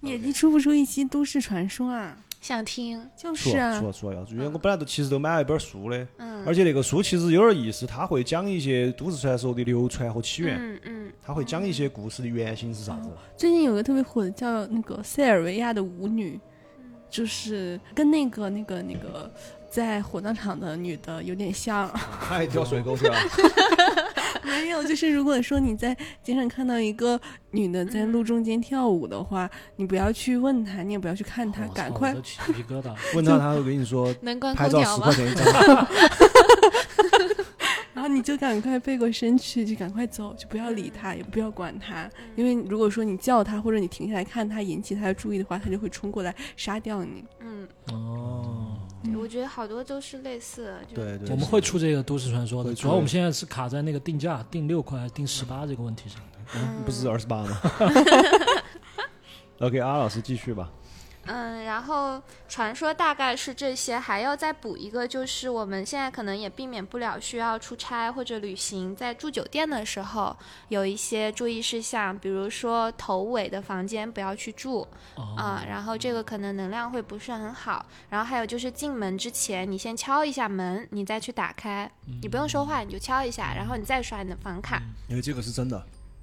[0.00, 2.16] 你你出不出一期都市传说啊？
[2.40, 3.06] 想听。
[3.16, 13.10] 就是啊出了出，了出了要，因为我本来都其实都买了一本书的，嗯而且那个书其实有点意思，他会讲一些都市传说的流传和起源，嗯嗯他会讲一些故事的原型是啥子。
[13.36, 16.40] 最近有个特别火的叫那个塞尔维亚的舞女，
[17.10, 19.30] 就是跟那个那个那个
[19.70, 21.88] 在火葬场的女的有点像。
[21.92, 23.16] 他还掉水沟去了，
[24.42, 27.18] 没有，就是如果说你在街上看到一个
[27.52, 32.94] 女的在路中间跳舞的话，你不要去问她，你也不要去看她，赶快起鸡皮疙瘩。
[33.14, 35.12] 问到她会跟你说能关拍照空调吗？
[35.12, 35.86] 十块钱一张。
[37.92, 47.22] 然后你就赶快背过身去，就赶快走，就不要理他，也不要管他，因为如果说你叫他或者你停下来看他，引起他的注意的话，他就会冲过来杀掉你。
[47.40, 48.69] 嗯，哦，
[49.02, 50.84] 对我觉得好多都是类似的。
[50.84, 56.20] 就对对，我们会出这个都市传说的，主要我们现在是卡在那个定价定六块还是定十八这个问题上。
[56.54, 57.60] 嗯不是二十八吗？
[59.60, 60.70] OK，阿老师继续吧。
[61.32, 70.36] 嗯，然后传说大概是这些，还要再补一个，就是我们现在可能也避免不了需要出差或者旅行，在住酒店的时候
[70.68, 77.86] 有一些注意事项，比如说头尾的房间不要去住哦啊、然后这个可能能量会不是很好。
[78.08, 81.88] 然后还有就是进门之前，你先敲一下门，你再去打开，
[82.20, 84.82] 你不用说话，你就敲一下，然后你再刷你的房卡。
[85.08, 85.80] 因为这个是真的。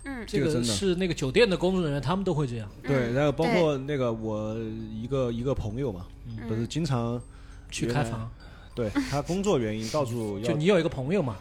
[0.07, 0.25] 嗯。
[0.25, 2.67] 这个是那个酒店的工作人员，他们都会这样。
[2.81, 4.55] 对，嗯然后包括那个我
[4.93, 6.47] 一个一个朋友嘛，嗯。
[6.47, 7.21] 不是经常
[7.69, 8.29] 去开房。
[8.75, 11.35] 对他工作原因到处要就你有一个朋友嘛，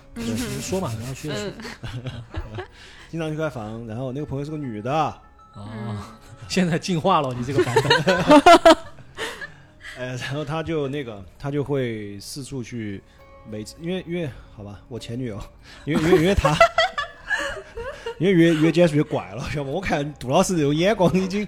[0.62, 1.30] 说嘛，然后去
[3.10, 4.90] 经常去开房，然后那个朋友是个女的，
[5.52, 5.98] 哦，
[6.48, 8.14] 现在进化了，你这个版本。
[9.98, 13.02] 呃， 然后他就那个他就会四处去，
[13.50, 15.38] 每次因为因为好吧，我前女友，
[15.84, 16.56] 因为因为因为他。
[18.20, 19.72] 因为越越接触越怪了， 晓得不？
[19.72, 21.46] 我看杜老师这种眼光已经，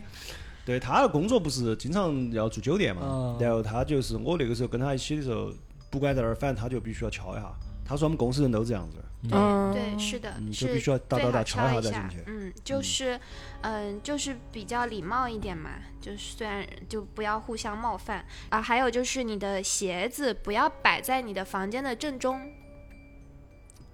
[0.64, 5.52] 对他的工作不是经常要住酒店嘛，嗯然后他就是我那个时候跟他一起的时候，
[5.90, 7.50] 不管在哪儿，反正他就必须要敲一下。
[7.84, 8.98] 他说我们公司人都这样子，
[9.32, 12.24] 嗯，对，是的，嗯就必须要哒哒哒敲一下敲一下再进去。
[12.26, 13.18] 嗯，就是，
[13.62, 18.60] 嗯、就是比较礼貌一点嘛，就是虽然就不要互相冒犯啊。
[18.60, 22.38] 还有就是你的鞋子不要摆在你的房间的正中。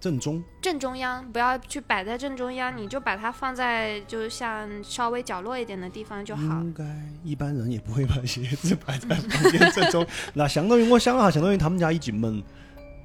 [0.05, 6.43] 正中，正中央不要去摆在正中央，你就把它放在就像稍微角落一点的地方就好。
[6.43, 6.85] 应该
[7.25, 10.07] 一般人也不会把鞋子摆在房间正中。
[10.35, 12.43] 那相当于我想哈，相当于他们家一进门，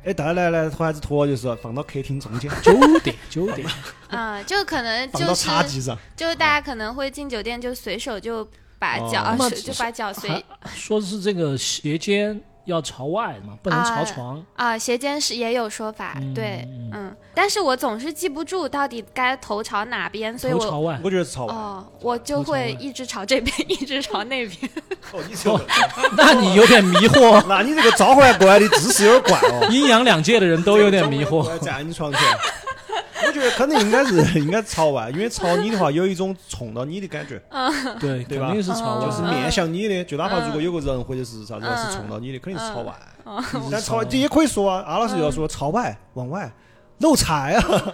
[0.04, 3.66] 哎，带来来拖鞋子拖就是放到客厅中间，酒店， 酒店，
[4.10, 5.98] 嗯，就可能放到就是茶几上。
[6.18, 8.46] 就是大家可能会进酒店就随手就
[8.78, 10.44] 把脚、就把脚随还
[10.76, 14.44] 说是这个鞋尖要朝外嘛，不能朝床。
[14.56, 21.54] 啊，斜肩是也有说法，嗯对，嗯嗯，但是我总是记不住到底该头朝哪边，所以我头朝外，我觉得是朝外。
[21.54, 24.72] 哦，我就会一直朝这边， 一直朝那边。
[25.12, 25.66] 哦，你这个，
[26.16, 29.68] 那你有点迷惑， 那你这个召唤过来的姿势有点怪哦。
[29.72, 31.58] 阴阳两界的人都有点迷惑。
[31.60, 32.22] 站你床前，
[33.28, 37.42] 我觉得肯定应该是 应该朝外，因为朝你的话有一种冲到你的感觉，
[38.00, 39.22] 对，对吧肯定是朝就是。
[39.22, 42.94] 面向你的，就哪怕如果有个人或者是啥子是冲到你的，肯定是朝外。
[43.26, 46.52] 嗯但朝这也可以说啊，阿老师要说朝外往外
[47.00, 47.94] 漏财啊，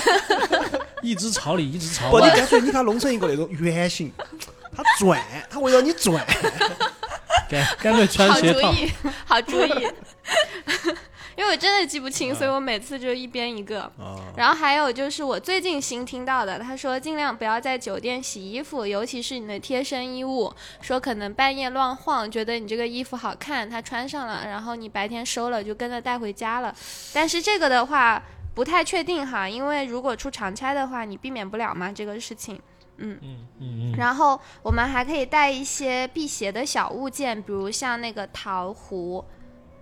[1.02, 2.36] 一直朝里，一直朝不，你外。
[2.36, 4.10] 干脆你给它弄成一个那种圆形，
[4.74, 6.24] 它转，它围绕你转。
[7.48, 8.72] 干干脆穿好鞋套。
[8.72, 8.92] 好主意，
[9.26, 9.86] 好主意。
[11.36, 13.82] 因为我真的记不清，所以我每次就一边一个。
[13.98, 20.52] 啊，然后还有就是我最近新听到的，他说尽量不要在酒店洗衣服，尤其是你的贴身衣物。
[20.80, 26.74] 说可能半夜乱晃，觉得你这个衣服好看，他穿上了，然后你白天收了就跟着带回家了。
[27.12, 28.22] 但是这个的话
[28.54, 32.58] 不太确定哈，因为如果出长差的话，你避免不了嘛这个事情。
[32.98, 39.22] 嗯嗯嗯，然后我们还可以带一些辟邪的小物件，比如像那个桃壶，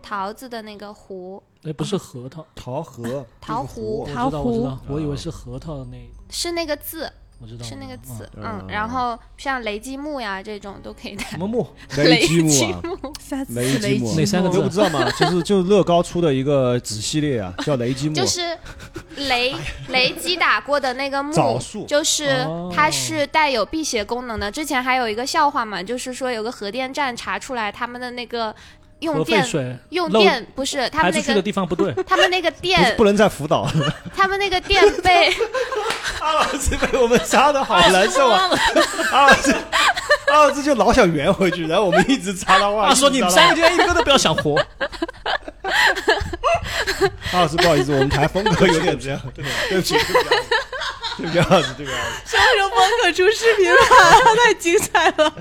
[0.04, 5.96] 桃子的那个壶，哎不是核桃，桃核， 桃核知道，我知道桃，我以为是核桃的那，
[6.28, 11.38] 是那个字，我知道是那个字，嗯嗯，然后像雷击木呀这种都可以带什。
[11.38, 11.66] 么木？
[11.96, 12.82] 雷击木啊，
[13.48, 15.10] 雷击木哪三个字都不知道吗？
[15.18, 18.14] 就是就是乐高出的一个子系列啊，叫雷击木。
[18.14, 18.40] 就是
[19.16, 19.54] 雷
[19.88, 24.50] 雷击打过的那个木枣树，就是哦它是带有辟邪功能的。
[24.50, 28.54] 之前还有一个笑话嘛，就是说有个核电站查出来他们的那个
[29.04, 33.68] 用电水用电不是他们那个地方不对，他们那个电不能再辅导，
[34.16, 35.32] 他们那个电被
[36.20, 38.50] 阿老师被我们扎的好难受啊！
[39.12, 39.54] 阿老师，
[40.28, 42.88] 阿老师就老想圆回去，然后我们一直插他话。
[42.88, 44.56] 他说你们三个今天一个都不要想活。
[47.32, 50.28] 阿老师不好意思，我们台风格有点这样，对对不起，对不起，
[51.18, 51.98] 对不起，阿老师，对不起。
[51.98, 53.78] 阿老师什么时候风格出视频了？
[54.44, 55.32] 太精彩了！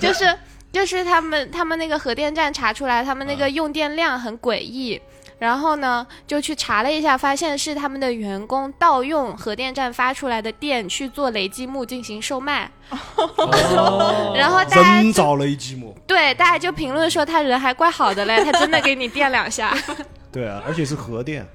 [0.00, 0.24] 就是
[0.72, 5.00] 就是他们他们那个核电站查出来，他们那个用电量很诡异。
[5.38, 12.70] 然后呢，就去查了一下，发现是他们的员工盗用核电站发出来的电去做雷击木进行售卖。
[13.16, 19.74] 哦 然后大家人造雷击木，对大家就评论说他人还怪好的嘞，他真的给你电两下。
[20.30, 21.46] 对啊，而且是核电。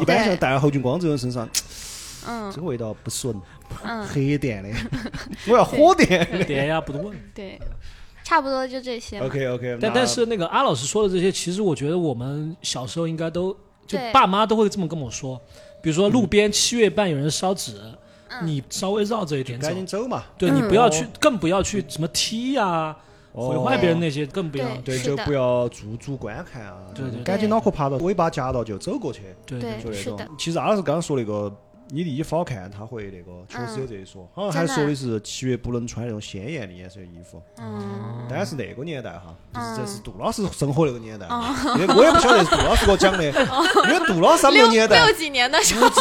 [0.00, 1.48] 一般像戴侯俊光这种身上，
[2.28, 3.34] 嗯这个味道不顺，
[3.82, 4.68] 嗯，黑电的，
[5.50, 6.44] 我要火电的。
[6.44, 7.10] 点呀不对。
[7.34, 7.60] 对，
[8.26, 9.20] 差不多就这些。
[9.20, 13.52] OK OK，但但是那个阿老师说的这些，其实我觉得我们小时候应该都
[13.86, 14.12] 就对。
[14.12, 15.40] 爸妈都会这么跟我说，
[15.80, 17.80] 比如说路边七月半有人烧纸，
[18.42, 20.08] 你稍微绕着一点走赶，紧走。
[20.08, 20.68] 嘛，对你嗯。
[20.68, 22.96] 不要去，更不要去什么踢呀、
[23.32, 24.76] 毁哦坏别人那些，更不要。
[24.78, 27.22] 对，就不要驻足观看啊，对对对。
[27.22, 30.36] 赶紧脑壳爬到尾巴夹到就走过去，对对就那种。
[30.36, 31.48] 其实阿老师刚刚说那个
[31.88, 37.40] 你的衣服好看，他会那个确实有这一说，好像还说的是七月不能穿那种鲜艳的颜色的衣服。
[37.58, 41.26] 嗯，但是那个年代哈，就是这是杜老师生活那个年代，
[41.78, 43.24] 因为我也不晓得是杜老师给我讲的，
[43.86, 46.00] 因为杜老师他们那个年代六几年的时物候，资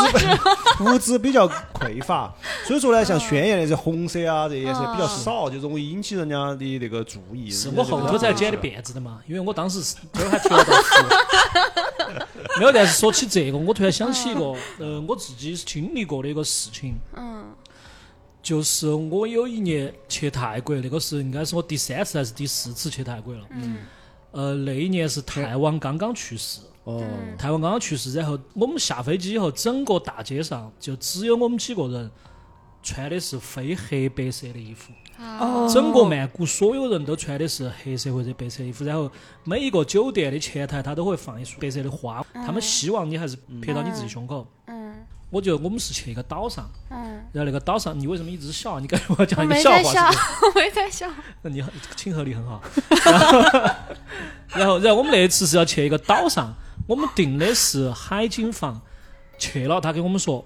[0.84, 2.34] 物资比较匮乏，
[2.66, 7.52] 所以说呢，像鲜艳的这红色啊，这颜色比较少，就容易引起人家的那个注意。
[7.52, 11.06] 是我后头才剪的辫子的嘛，因为我当时是这儿还提了道符。
[12.60, 17.46] 没有，但是说起这个，我突然想起一个，呃，我自己经历过的一个事情，嗯。
[18.42, 23.42] 就是我有一年去泰国，那个是应该是我第三次还是第四次去泰国了。
[23.50, 23.78] 嗯。
[24.32, 27.04] 呃，那一年是泰王刚刚去世，哦，
[27.40, 32.12] 泰王刚刚去世，然后我们下飞机以后，整个大街上就只有我们几个人
[32.86, 34.94] 穿的是非黑白色的衣服。
[35.18, 39.12] 哦整个曼谷所有人都穿的是黑色或者白色衣服，然后
[39.44, 44.48] 每一个酒店的前台他都会放一束白色的花，他们希望你还是拍到你自己胸口。
[44.68, 44.94] 嗯
[45.32, 46.98] 我觉得我们是去一个岛上，嗯，
[47.34, 48.80] 然后那个岛上，你为什么一直笑？
[48.80, 51.10] 你感觉我要讲我一个笑没在笑话是不是？，我没在笑。
[51.42, 52.62] 那你很亲和力很好。
[53.04, 53.42] 然后，
[54.54, 56.54] 然后，然后我们那一次是要去一个岛上，
[56.88, 58.80] 我们订的是海景房，
[59.38, 60.46] 去了，他给我们说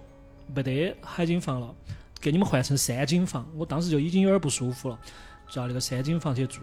[0.56, 1.76] 没得海景房了，
[2.20, 3.48] 给你们换成三间房。
[3.56, 5.00] 我当时就已经有点不舒服了，
[5.48, 6.62] 就到那个三间房去住。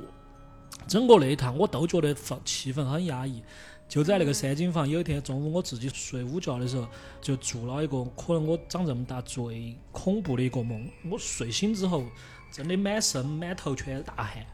[0.86, 3.42] 整个那一趟我都觉得氛气氛很压抑。
[3.88, 6.88] 就在那个三间房，有一天中午我自己睡午觉的时候，
[7.20, 10.90] 就做了一个可能我长这么大最恐怖的一个梦。
[11.08, 12.02] 我睡醒之后，
[12.50, 14.44] 真的满身满头全是大汗，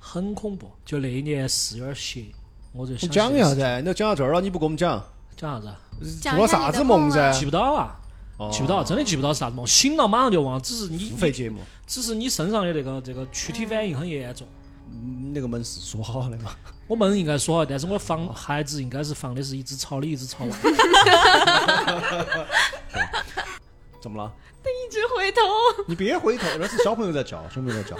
[0.00, 0.68] 很恐怖。
[0.84, 2.24] 就那一年是有点邪，
[2.72, 5.00] 我就你想讲一下噻，你都讲到这儿了，你不给我们讲，
[5.36, 5.80] 讲啥子啊？
[6.20, 7.32] 做了啥子梦噻？
[7.32, 8.00] 记不到啊，
[8.36, 9.66] 哦记不到，真的记不到是啥子梦。
[9.66, 14.46] 醒了马上就忘，只是你付费节目，只是你身上的那个这个躯体反应很严重。
[14.92, 16.54] 嗯那个门是锁好的嘛？
[16.86, 20.50] 我门应该锁好，但是我放孩子应该是放的是一只朝里，一只朝外。
[24.00, 24.30] 怎么了？
[24.62, 25.40] 他一直回头，
[25.86, 27.96] 你别回头，那是小朋友在叫，小朋友在叫。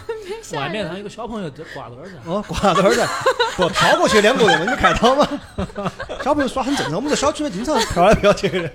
[0.58, 2.16] 外面还有个小朋友在挂到那儿噻。
[2.26, 3.06] 哦，挂到那儿噻，
[3.56, 5.26] 不飘过去两个人，你没看到吗？
[6.22, 8.70] 小朋友耍很正常，我们在小区里经常飘来飘去的。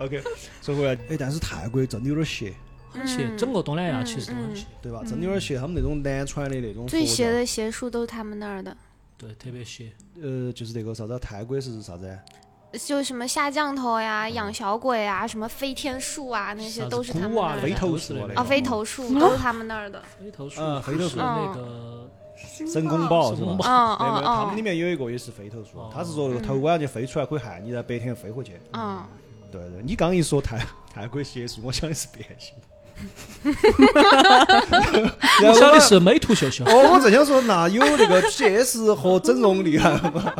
[0.00, 0.22] OK，
[0.62, 2.54] 说回来，哎，但是泰国真的有点邪，
[2.90, 5.02] 很邪，整个东南亚其实都很邪，对吧？
[5.06, 8.74] 真的有点邪，他们那种南传的那种佛教，最邪的邪术都是他们那儿的，
[9.18, 9.92] 对，特别邪。
[10.22, 12.18] 呃，就是那个啥子，泰国是啥子？
[12.86, 17.62] 就什么下降头呀、养小鬼啊、什么飞天术啊，那些都是他们啊那儿的。
[17.62, 20.02] 飞头术啊飞头术都是他们那儿的。
[20.18, 22.08] 飞头术，啊飞头术那个
[22.72, 23.56] 神功宝是吧？
[23.58, 28.52] 堡嗯嗯没有没有，他们里嗯面有一个也是飞头术哦，他是说那个头晚上就飞出来可以害你，在白天飞回去。
[28.72, 29.02] 嗯，
[29.50, 32.54] 对对，你刚一说泰泰国邪术，我想的是变性。
[35.42, 36.64] 我想的是美图秀秀。
[36.64, 40.34] 哦，我正想说，那有那个 PS 和整容厉害吗？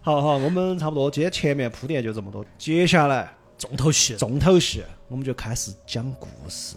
[0.00, 6.76] 好好，我们差不多，今天前面铺垫就这么多，接下来重头戏，重头戏，我们就开始讲故事。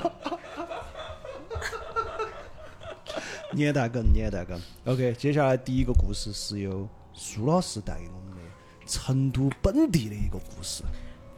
[3.53, 4.59] 年代梗，年代梗。
[4.85, 8.41] OK，接下来第一个故事是由苏老师带给我们的
[8.85, 10.83] 成都本地的一个故事。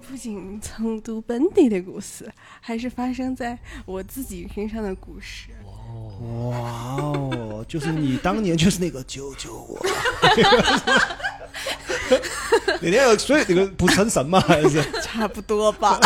[0.08, 5.50] 不仅成都本地的故事，还是发生在我自己身上的故事。
[5.66, 6.58] 哇
[6.98, 9.80] 哦，就是你当年就是那个救救我。
[12.82, 14.84] 那天有所以那个不成神嘛，还是？
[15.02, 16.00] 差不多吧。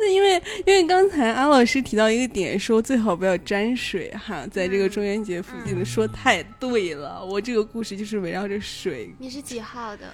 [0.00, 7.22] 嗯，那因为因为刚才安老师提到一个点，说最好不要沾水哈，在这个中元节附近的，说太对了。
[7.24, 10.10] 我这个故事就是围绕着水，你是几号的？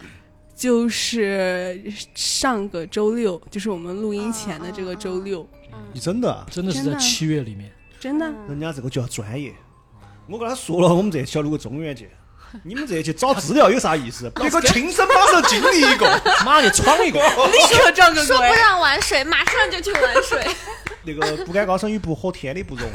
[0.55, 1.81] 就是
[2.15, 5.47] 上个周六，就是我们录音前的这个周六，
[5.93, 6.47] 你真的啊？
[6.51, 7.71] 真的是在七月里面。
[8.01, 8.33] 真的。
[8.49, 9.53] 人家这个叫专业。
[10.27, 12.09] 我跟他说了，我们这次要录个中元节，
[12.63, 14.31] 你们这些去找资料有啥意思？
[14.37, 16.07] 别个亲身马上经历一个，
[16.45, 20.47] 马上去闯一个，你说这个说不让玩水，马上就去玩水。
[21.05, 22.89] 那个不敢高声语不合天理不容。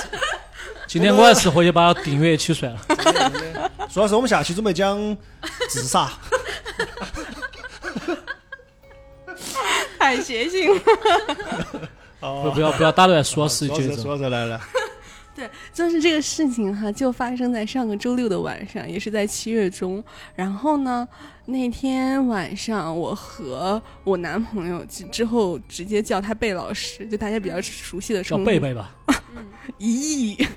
[0.86, 2.78] 今天我还是回去把订阅起算了。
[3.90, 5.16] 苏老师，我们下期准备讲
[5.68, 6.08] 自杀。
[9.98, 10.80] 太邪性了。
[12.20, 14.02] 哦不要不要打断苏老师的节奏。
[14.02, 14.60] 苏老师来来，
[15.36, 20.02] 对，就是这个事情哈，就发生在上个周六的晚上，也是在七月中。
[20.34, 21.06] 然后呢，
[21.44, 28.46] 那天晚上我和我男朋友之之后直接叫他贝老师，就大家比较熟悉的叫称呼。
[28.46, 28.96] 贝贝吧。
[29.78, 30.48] 咦，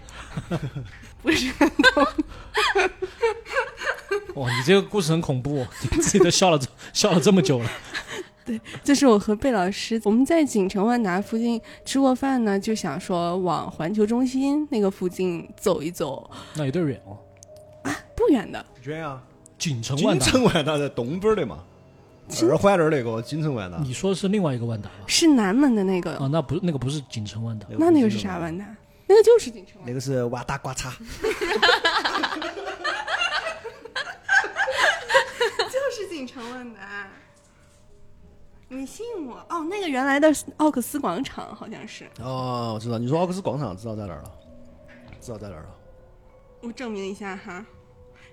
[1.21, 1.51] 不是，
[4.35, 6.57] 哇，你这个故事很恐怖、哦，你自己都笑了
[6.93, 7.69] 笑了这么久了。
[8.83, 17.17] 就是我和贝老师，我们在锦城万达附近吃过饭呢，就想说往环球中心那个附近走一走，那有点远哦。
[17.83, 18.65] 啊不远的。
[18.83, 19.23] 远啊！
[19.57, 21.63] 锦城万达，锦城万达在东边儿的嘛，
[22.43, 23.77] 二环那儿那个锦城万达。
[23.79, 24.95] 你说的是另外一个万达吧？
[25.07, 28.37] 是南门的那个，啊，那不那个不是锦城万达，那那个是啥？
[28.37, 28.65] 万达？
[29.07, 29.87] 那个就是锦城万达。
[29.87, 30.91] 那个是万达刮擦。
[35.69, 37.07] 就是锦城万达。
[38.71, 39.35] 你信我？
[39.49, 42.07] 哦，那个原来的奥克斯广场好像是。
[42.21, 42.99] 哦，我知道。
[42.99, 44.31] 你说奥克斯广场，知道在哪儿了？
[45.19, 45.69] 知道在哪儿了？
[46.61, 47.65] 我证明一下哈，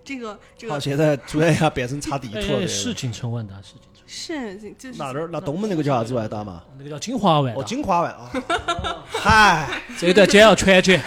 [0.05, 2.61] 这个这好，个现在突然一下变成查地图了。
[2.61, 4.03] 哎，是锦城万达，是锦城。
[4.09, 6.63] 是就是那那儿那东门那个叫啥子万达嘛？
[6.77, 7.61] 那个叫金华万达。
[7.61, 8.31] 哦，金华万啊。
[9.09, 9.69] 嗨，
[9.99, 11.03] 这一段剪要全剪。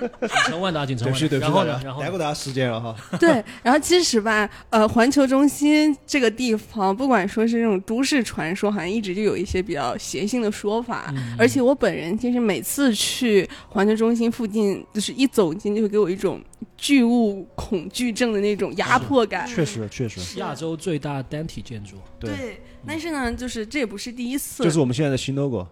[0.00, 1.18] 锦城万达，锦城万达。
[1.18, 1.80] 对不起对不起，然后呢？
[1.84, 2.96] 然后耽误大家时间了哈。
[3.18, 11.12] 对，然后其实吧，呃，环球中心这个地方，不管说是那种都市传说，好像一直就有一些比较邪性的说法。
[11.16, 16.40] 嗯而且我本人其实每次去环球中心附近，就是一走进就会给我一种
[16.76, 19.46] 巨物恐惧症的那种压迫感。
[19.46, 24.62] 确实确实，亚洲最大单体建筑，对，但是呢，就是这也不是第一次。
[24.62, 25.66] 就是我们现在的新 logo。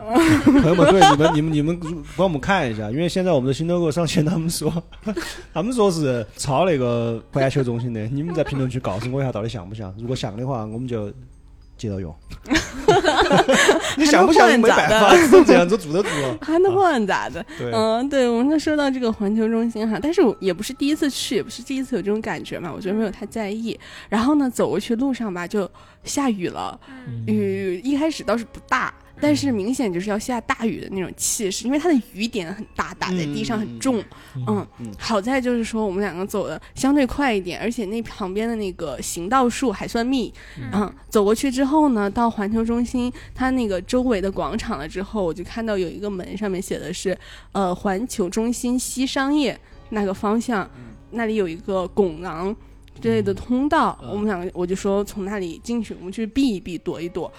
[0.44, 1.80] 朋友们，对你们、你们、你们
[2.16, 4.72] 帮我们看一下，因为现在我们的新 logo 上线，他们说，
[5.52, 8.00] 他们说是抄那个环球中心的。
[8.08, 9.94] 你们在评论区告诉我一下，到底像不像？
[9.98, 11.10] 如果像的话，我们就
[11.76, 12.14] 接着用。
[13.96, 14.48] 你像不像？
[14.58, 16.38] 没办法，只能这样子做得住了。
[16.42, 17.44] 还能换咋的？
[17.58, 23.78] 对，嗯，对，我们就说到这个环球中心哈，但是我也不是第一次去，也不是第一次有这种感觉嘛，我觉得没有太在意。
[24.08, 25.70] 然后呢，走过去路上吧，就
[26.04, 28.92] 下雨了，嗯雨一开始倒是不大。
[29.20, 34.02] 但是明显就是要下大雨的那种气势，因为它的雨点很大，打在地上很重。
[34.34, 40.32] 嗯，嗯好在就是说我们两个走的相对快一点，而且那旁边的那个行道树还算密。
[40.72, 47.16] 嗯，走过去之后呢，到环球中心它那个周围的广场了之后，我就看到有一个门上面写的是
[47.52, 49.58] 呃环球中心西商业
[49.90, 50.68] 那个方向，
[51.10, 52.54] 那里有一个拱廊
[53.00, 54.10] 之类的通道，嗯。
[54.10, 57.30] 我们两个我就说从那里进去，我们去避一避，躲一躲，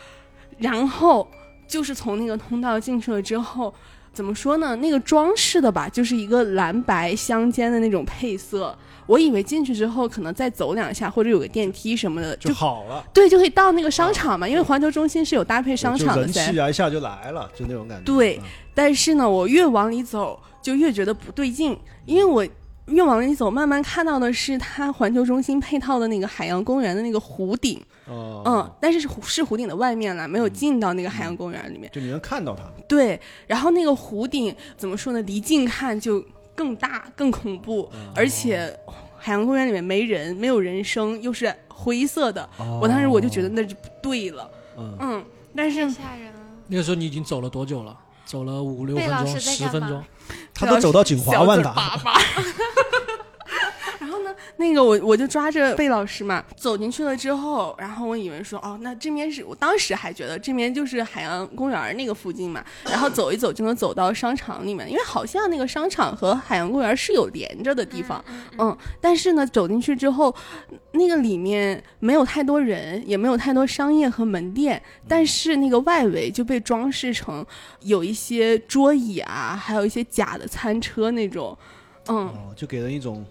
[0.58, 1.28] 然后
[1.72, 3.74] 就是从那个通道进去了之后。
[4.14, 4.76] 怎么说呢？
[4.76, 8.78] 那个装饰的吧，就是一个蓝白相间的那种配色。
[9.08, 13.02] 我以为进去之后可能再走两下，或者有个电梯什么的，就就好了。
[13.14, 14.46] 对，就可以到那个商场嘛。
[14.46, 16.52] 因为环球中心是有搭配商场的噻。
[16.52, 18.04] 气啊，一下就来了，就那种感觉。
[18.04, 22.46] 对嗯但是呢，我越往里走就越觉得不对劲，因为我
[22.88, 31.90] 越往里走，慢慢看到的是它环球中心配套的那个海洋公园的那个湖顶，哦，嗯，但是是湖是湖顶的外面了，没有进到那个海洋公园里面。
[31.94, 32.64] 就你能看到它。
[32.88, 35.22] 对，然后那个湖顶怎么说呢？
[35.22, 36.24] 离近看就
[36.56, 38.78] 更大、更恐怖，而且
[39.18, 42.48] 海洋公园里面没人，没有人声，又是灰色的。
[42.82, 45.26] 我当时我就觉得那就不对了，嗯，嗯，
[45.56, 46.40] 但是太吓人了。
[46.68, 47.98] 那个时候你已经走了多久了？
[48.26, 50.04] 走了五六分钟、十分钟。
[50.54, 52.00] 他都走到锦华万达，
[54.32, 68.24] 呢，那个我我就抓着贝老师嘛，走进去了之后，然后我以为说，哦，那这边是我当时还觉得这边就是海洋公园那个附近嘛，然后走一走就能走到商场里面，因为好像那个商场和海洋公园是有连着的地方，
[68.58, 70.34] 嗯，但是呢，走进去之后，
[70.94, 77.46] 那个里面没有太多人，也没有太多商业和门店，但是那个外围就被装饰成
[77.82, 81.58] 有一些桌椅啊，还有一些假的餐车那种，
[82.08, 83.26] 嗯，哦，就给人一种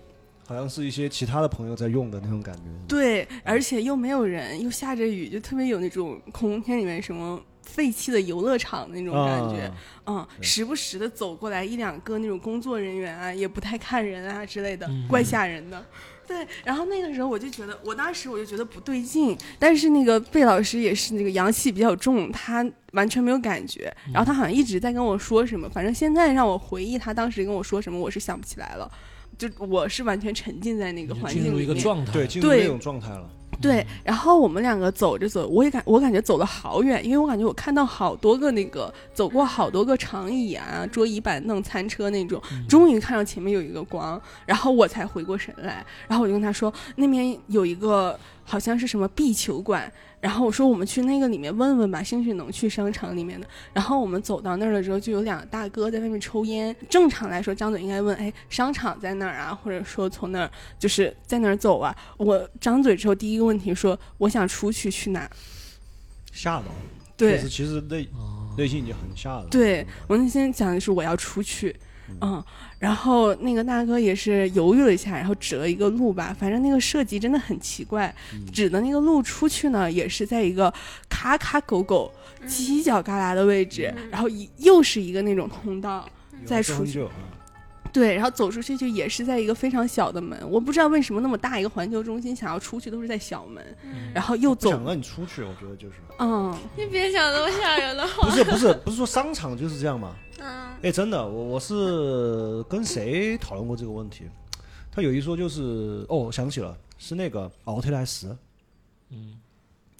[0.50, 2.62] 好像是一些其他的朋友在用的那种感觉。
[2.88, 9.72] 对，而且又没有人，又下着雨，就特别有那种恐怖片里面什么废弃的游乐场那种感觉。
[10.02, 15.86] 啊嗯，时不时的走过来一两个那种工作人员啊，也不太看人啊之类的，嗯怪吓人的。
[16.26, 28.90] 对，然后那个时候我就觉得，我当时我就觉得不对劲，但是那个贝老师也是那个阳气比较重，他完全没有感觉，然后他好像一直在跟我说什么，反正现在让我回忆他当时跟我说什么，我是想不起来了，
[29.40, 31.82] 就我是完全沉浸在那个环进入一个境里面。
[31.82, 32.12] 状态。
[32.12, 33.26] 对，进入那种状态了。
[33.62, 53.46] 对，然后我们两个走着走，我也感我感觉走了好远，因为我感觉我看到好多个那个走过好多个长椅啊、桌椅板凳、餐车那种， 终于看到前面有一个光，然后我才回过神来，然后我就跟他说那边有一个好像是什么壁球馆，然后我说我们去那个里面问问吧，兴许能去商场里面的。
[53.72, 56.74] 然后我们走到那儿了之后，就有两个大哥在外面抽烟。
[56.88, 59.54] 正常来说，张嘴应该问，哎，商场在哪儿啊？
[59.54, 61.96] 或者说从那儿就是在哪儿走啊？
[62.18, 65.30] 我张嘴之后，第一个问题说，我想出去，去哪儿？
[66.32, 66.66] 吓到，
[67.16, 68.06] 对确实，其实内
[68.58, 69.46] 内心已经很吓了。
[69.50, 71.74] 对我内心讲的是我要出去，
[72.20, 72.42] 嗯，
[72.78, 78.14] 然后那个大哥也是犹豫了一下，然后指了一个路吧，反正那个设计真的很奇怪，
[78.52, 80.72] 指的那个路出去呢，也是在一个
[81.08, 82.12] 卡卡狗狗、
[82.46, 86.08] 犄角旮旯的位置，然后一又是一个那种通道，
[86.44, 87.06] 再出去，去。
[87.92, 93.64] 对，然后走出去就也是在一个非常小的门，我不知道为什么那么大一个环球中心想要出去都是在小门，
[94.14, 98.28] 然后又走让你出去，我觉得就是嗯，你别想那么吓人的话。
[98.28, 100.14] 不是不是不是说商场就是这样嘛？
[100.38, 104.24] 嗯哎，真的，我我是跟谁讨论过这个问题？
[104.90, 108.36] 他有一说就是，哦，我想起了，是那个奥特莱斯，
[109.10, 109.38] 嗯，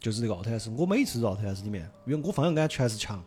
[0.01, 0.71] 就是那个奥特莱斯。
[0.77, 3.23] 我每次到奥特莱斯里面，因为我方向感全是墙，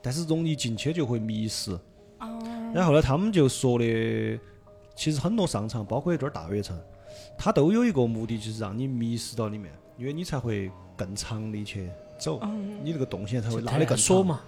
[0.00, 1.72] 但是容易进去就会迷失。
[2.20, 2.40] 哦，
[2.74, 4.38] 然后呢，他们就说的，
[4.96, 6.76] 其实很多商场，包括这儿大悦城，
[7.38, 12.40] 它都有一个目的，就是让你迷失到里面，因为你才会更长的去走，
[12.82, 14.26] 你那个动线才会拉得更长。
[14.26, 14.40] 嘛，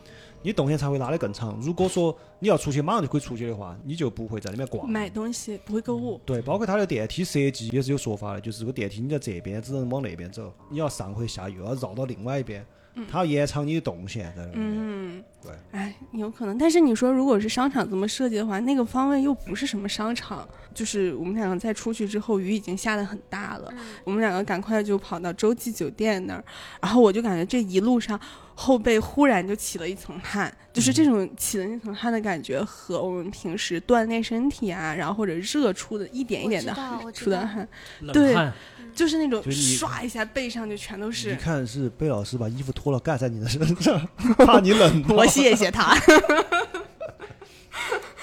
[0.43, 1.57] 你动线才会拉得更长。
[1.61, 4.91] 如果说你要出去马上就可以出去的话，你就不会在里面逛。
[4.91, 12.67] 买东西不会购物，对，包括它的电梯设计也是有说法的，就是这个电梯你在这边只能往那边走，你要上或下又要绕到另外一边，
[13.11, 14.75] 它要延长你的动线在那里面。
[14.79, 15.25] 嗯。
[15.43, 23.73] 对，哎，有可能，但是你说如果是商场这么设计的话，那个方位又不是什么商场，就是我们两个在出去之后，雨已经下得很大了，
[24.03, 26.45] 我们两个赶快就跑到洲际酒店那儿，
[26.83, 28.19] 然后我就感觉这一路上
[28.59, 37.69] 后背忽然就起了一层汗，就是这种起的那层汗的感觉和我们平时锻炼身体啊，然后或者热出的一点一点的汗出的汗，
[38.15, 38.53] 对冷汗，
[38.95, 41.37] 就是那种就是你唰一下背上就全都一是。
[41.37, 45.15] 看是贝老师把衣服脱了盖在你的身上，怕你冷到。
[45.21, 45.95] 我谢谢他。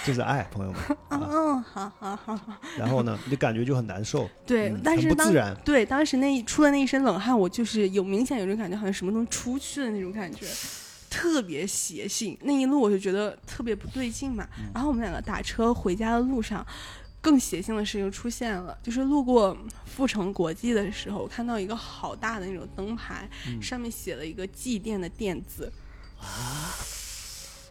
[0.06, 0.82] 就是爱，朋友们。
[1.10, 2.54] 嗯嗯，好好好好。
[2.78, 5.56] 然后呢，你感觉就很难受， 对，嗯但是当不自然。
[5.64, 10.46] 对当时那一出了那一身冷汗，我就是有明显有种感觉，好像什么东西出去的那种感觉，
[11.10, 12.38] 特别邪性。
[12.42, 14.48] 那一路我就觉得特别不对劲嘛。
[14.58, 16.66] 嗯然后我们两个打车回家的路上，
[17.22, 25.72] 更邪性的事情出现了，就是路过阜成国际的时候，我看到一个好大的那种灯牌，嗯上面写了一个祭奠的奠字。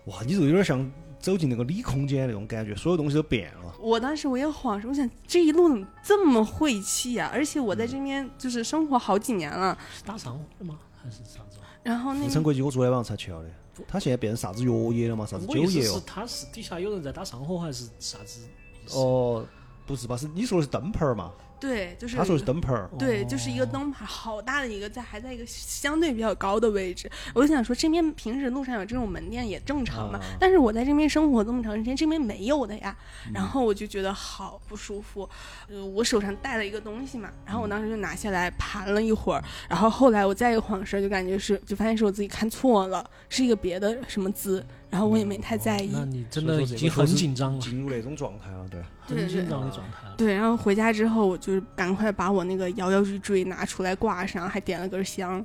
[0.07, 0.91] 哇，你怎么有点像
[1.23, 3.75] 走进那个里空间那种感觉，所有东西都变了。
[3.79, 10.79] 我当时我也恍神，我想这一路怎么这么晦气呀、而且我在这边就是生活好几年了，是打上火吗？
[11.01, 11.59] 还是啥子？
[11.85, 13.49] 然后那阜成国际我昨天晚上才去了的，
[13.89, 15.25] 他现在变成啥子药业了嘛？
[15.25, 16.03] 啥子酒业哦？
[16.05, 18.41] 他是底下有人在打上火，还是啥子
[18.85, 18.99] 意思？
[18.99, 19.47] 哦，
[19.87, 20.17] 不是吧？
[20.17, 21.33] 是你说的是灯牌儿嘛？
[21.63, 22.91] 对，就是他说是灯牌儿。
[22.99, 27.09] 对，就是一个灯牌，好大的一个，在还在一个相对比较高的位置。
[27.33, 32.97] 我就想说，这边平时路上有这种门店也正常嘛，啊但是我在这边生活这么长时间，这边没有的呀。
[33.29, 35.29] 嗯然后我就觉得好不舒服，
[35.69, 45.91] 呃，我手上带了一个东西嘛，然后我当时就拿下来盘了一会儿，然后后来我再一晃神，就感觉是，就发现是我自己看错了，是一个别的什么字，然后我也没太在意。
[45.91, 48.81] 那你真的已经很紧张了，进入那种状态了，对。
[49.09, 50.15] 很紧张的状态了。
[50.17, 55.45] 对，然后回家之后，我就赶快把我那个摇摇欲坠拿出来挂上，还点了根香。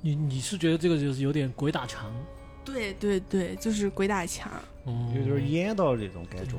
[0.00, 2.10] 你你是觉得这个就是有点鬼打墙？
[2.64, 4.50] 对对对，就是鬼打墙，
[4.86, 6.54] 嗯，有点演到那种感觉。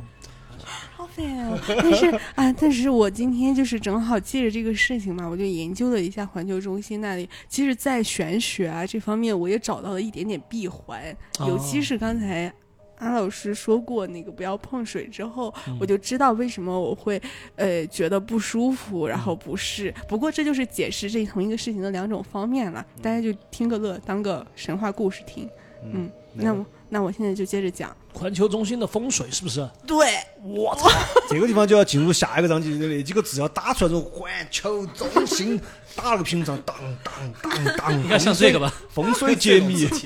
[0.95, 1.60] 好烦哦。
[1.68, 2.05] 但是
[2.36, 7.30] 啊，但是我今天就是正好借着这个事情嘛，我就研究了一下环球中心那里。
[7.47, 12.51] 其实，在玄学啊这方面，我也找到了一点点闭环，尤其是刚才。
[12.99, 17.22] 安老师说过那个不要碰水之后，我就知道为什么我会
[17.55, 19.93] 呃觉得不舒服，然后不适。
[20.10, 25.47] 不过这就是解释这同一个事情的两种方面了，大家就听个乐，当个神话故事听。
[25.84, 27.95] 嗯，那我那我现在就接着讲。
[28.13, 29.67] 环球中心的风水是不是？
[29.85, 30.89] 对，我操！
[31.29, 35.59] 这个地方就要进入下一个章节的那几个字要打出来，这种环球中心
[35.95, 38.73] 打了个屏障，当当当当，应该像这个吧？
[38.89, 39.88] 风水解密。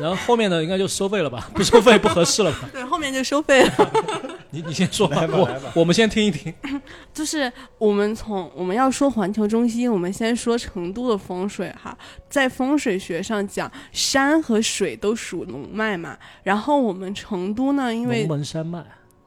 [0.00, 1.50] 然后后面的应该就收费了吧？
[1.54, 2.68] 不收费不合适了吧？
[2.72, 3.92] 对，后面就收费了。
[4.50, 6.52] 你你先说吧，我我们先听一听。
[7.14, 11.96] 就是我们从我们要说环球中心，我们先说成都的风水哈。
[12.28, 16.16] 在风水学上讲，山和水都属龙脉嘛。
[16.42, 18.84] 然后我们成都呢，因为龙门山脉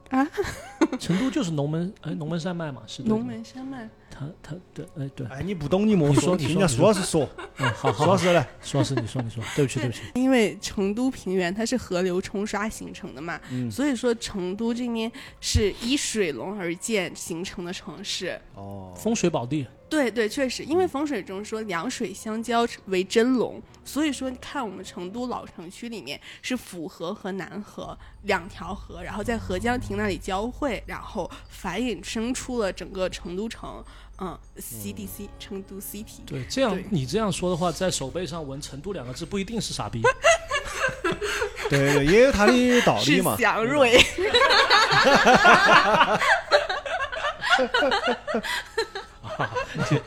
[0.09, 0.27] 啊，
[0.99, 13.69] 成都就是龙门哎龙门山脉嘛，是的龙门山脉，他他对哎对，哎，你不懂你莫说你听人家苏老师说，嗯好苏老师来，苏老师你说你说， 对不起对不起， 因为成都平原它是河流冲刷形成的嘛，嗯。
[13.69, 15.11] 所以说成都这边
[15.41, 18.39] 是依水龙而建形成的城市。
[18.53, 19.67] 哦，风水宝地。
[19.87, 33.81] 对对，确实，因为风水中说两水相交为真龙，所以说你看我们成都老城区里面是府河和南河两条河，然后在合江亭那里交汇，然后繁衍生出了整个成都城，
[34.19, 36.23] 嗯，CDC 成都 City。
[36.25, 40.01] 对，这样你这样说的话，在手背上纹“成都”两个字，不一定是傻逼。
[41.69, 43.35] 对对，也有他的道理是嘛。
[43.37, 43.97] 祥瑞，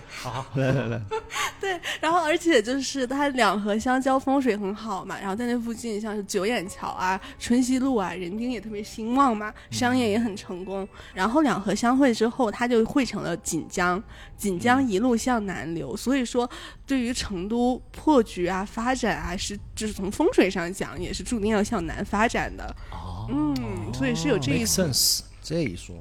[0.09, 1.01] 好，来来 来，
[1.61, 10.87] 对，然后而且就是它两河相交，风水很好嘛，然后在那附近像是九眼桥啊、春熙路啊，人丁也特别兴旺嘛，商业也很成功。
[11.15, 14.03] 然后两河相会之后，它就汇成了锦江，
[14.37, 16.49] 锦江一路向南流，所以说
[16.87, 22.65] 对于成都破局啊、发展啊，是就是从风水上讲，也是注定要向南发展的。
[22.91, 23.55] 哦嗯，
[23.93, 24.65] 所以是有这一。
[25.43, 25.97] 这一说，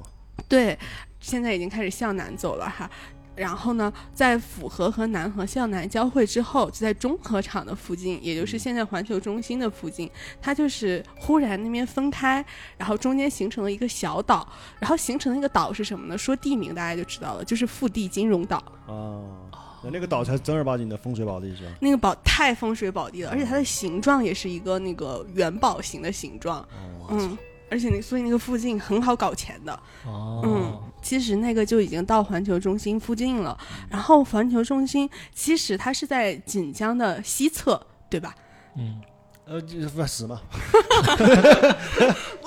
[0.46, 0.78] 对，
[1.20, 2.90] 现在已经开始向南走了哈。
[3.38, 10.10] 然后呢，在府河和南河向南交汇之后，就在中河场的附近，也就是现在环球中心的附近，
[10.40, 12.44] 它就是忽然那边分开，
[12.76, 14.46] 然后中间形成了一个小岛，
[14.80, 16.18] 然后形成的那个岛是什么呢？
[16.18, 18.62] 说地名大家就知道了，就是腹地金融岛。
[18.86, 19.48] 哦，
[19.84, 21.70] 那那个岛才是正儿八经的风水宝地是吧？
[21.80, 26.66] 那个宝太风水宝地了，而且它的形状也是一个那个元宝形的形状，
[27.10, 27.38] 嗯，
[27.70, 29.72] 而且那所以那个附近很好搞钱的。
[30.06, 33.56] 哦，嗯，其实那个就已经到环球中心附近了。
[33.90, 38.34] 然后环球中心其实它是在锦江的西侧，对吧？
[38.76, 39.00] 嗯，
[39.46, 40.40] 呃，就是是嘛？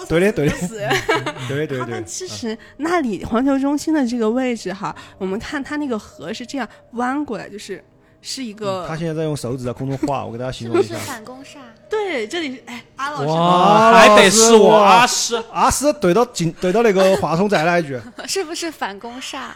[0.08, 0.80] 对的对的死。
[1.48, 7.84] 对对对它们，其实那里环球中心的这个位置哈，我们看它那个河是这样弯过来，就是
[8.22, 10.94] 是一个、嗯他现在在用手指在空中画，我给大家形容一下。
[10.94, 11.58] 不是反攻煞？
[11.90, 15.44] 对，这里是哎，阿老师还得是我阿师。
[15.52, 19.50] 阿师，怼到进怼到那个话筒再来一句， 是不是反攻煞？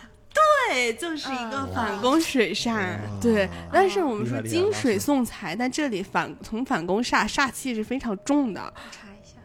[0.70, 2.97] 对，就是一个嗯反攻水煞。
[3.22, 8.61] 对，但是我们说金水送财，但这里反从反攻煞煞气是非常重的。
[8.91, 9.38] 查一下。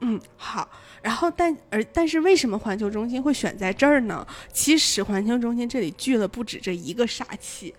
[0.00, 0.68] 嗯，好。
[1.00, 4.26] 然后但而但是为什么环球中心会选在这儿呢？
[4.52, 7.72] 其实环球中心这里聚了不止这一个煞气。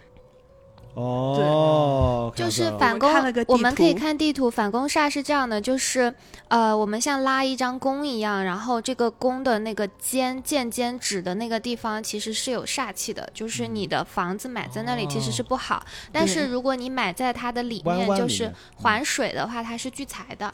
[0.98, 3.08] 哦，看就是反攻
[3.48, 4.50] 我们可以看地图。
[4.50, 6.12] 反攻煞是这样的，就是
[6.48, 15.86] 呃，我们像拉一张弓一样，然后这个弓的那个尖剑尖指的那个地方其实是有煞气的，就是你的房子买在那里其实是不好。
[16.12, 20.52] 但是如果你买在它的里面，就是环水的话，它是聚财的。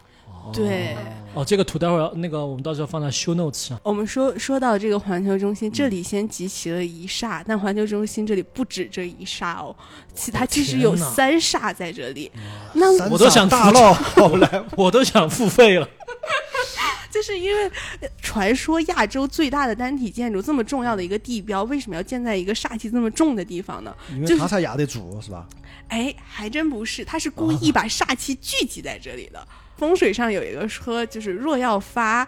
[0.52, 0.96] 对，
[1.34, 3.80] 哦，这个图待会儿那个我们到时候放在 show notes 上。
[3.84, 9.76] 我们说说到这个环球中心，这里先集齐了一煞，但环球中心这里不止这一煞哦，
[10.14, 12.32] 其他其实有三煞在这里。
[12.74, 15.88] 那我都想大闹后来 我都想付费了。
[17.10, 17.72] 就是因为
[18.02, 23.96] 呃传说亚洲最大的单体建筑这么重要的一个地标，为什么要建在一个煞气这么重的地方呢？
[24.12, 25.48] 因为就是他才压得住是吧？
[25.90, 29.48] 哎，还真不是，他是故意把煞气聚集在这里的。
[29.84, 32.26] 风水上有一个说，就是若要发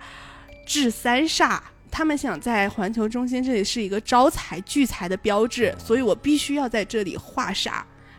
[0.66, 1.58] 治三煞，
[1.90, 7.76] 他们想在环球中心这里是一个招财聚财的标志，所以我必须要在这里化煞，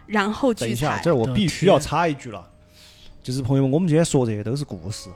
[0.07, 1.15] 然后聚等一下，财这。
[1.15, 2.43] 我必须要插一句了，
[3.23, 5.11] 就是朋友们，我们今天说这些都是故事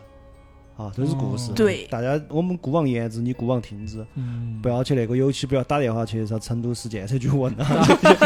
[0.76, 1.50] 啊，都是故事。
[1.50, 7.66] 哦对大家我们姑妄言之，你姑妄听之，嗯不，要去那个，尤其不要打电话去啥成都市建设局问啊。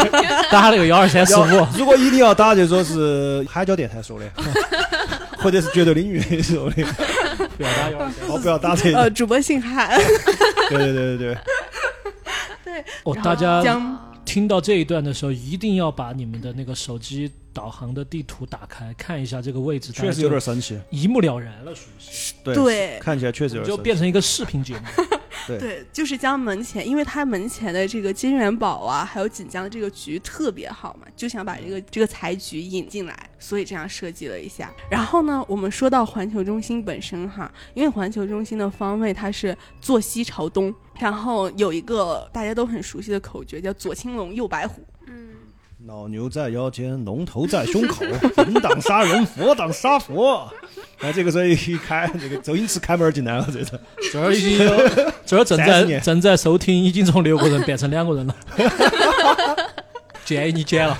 [0.50, 1.66] 打那个 幺二三四五。
[1.78, 4.28] 如果一定要打，就说是海椒电台说的，
[5.44, 6.82] 或者是绝对领域说的，
[7.58, 8.28] 不要打幺二三。
[8.30, 9.94] 哦，不要打这呃，主播姓韩，
[10.70, 11.36] 对对对对
[12.64, 13.62] 对，哦，大家
[14.24, 20.80] 听到这一段的时候，一定要把你们的那个手机导航的地图打开，看一下这个位置，确实有点神奇。
[20.88, 23.82] 一目了然了，属于是，对对看起来确实有就点生气。
[23.82, 24.80] 变成一个视频节目。
[25.46, 34.72] 对，就是将门前，因为它门前的这个金元宝啊，还有锦江的这个局特别好嘛，就想把这个这个财局引进来，所以这样设计了一下。
[34.90, 44.82] 然后呢，我们说到环球中心本身哈，因为环球中心的方位它是坐西朝东，然后有一个大家都很熟悉的口诀叫左青龙右白虎。
[45.84, 48.04] 嗯，老牛在腰间，龙头在胸口，
[48.36, 50.50] 人挡杀人，佛挡杀佛。
[51.00, 53.78] 那这个时候一开，这个周星驰开门进来了，这是。
[54.12, 54.72] 这儿已经有，
[55.24, 58.34] 这儿正在正在收听，已经从六个人变成两个人了。
[60.24, 60.96] 建议你剪了。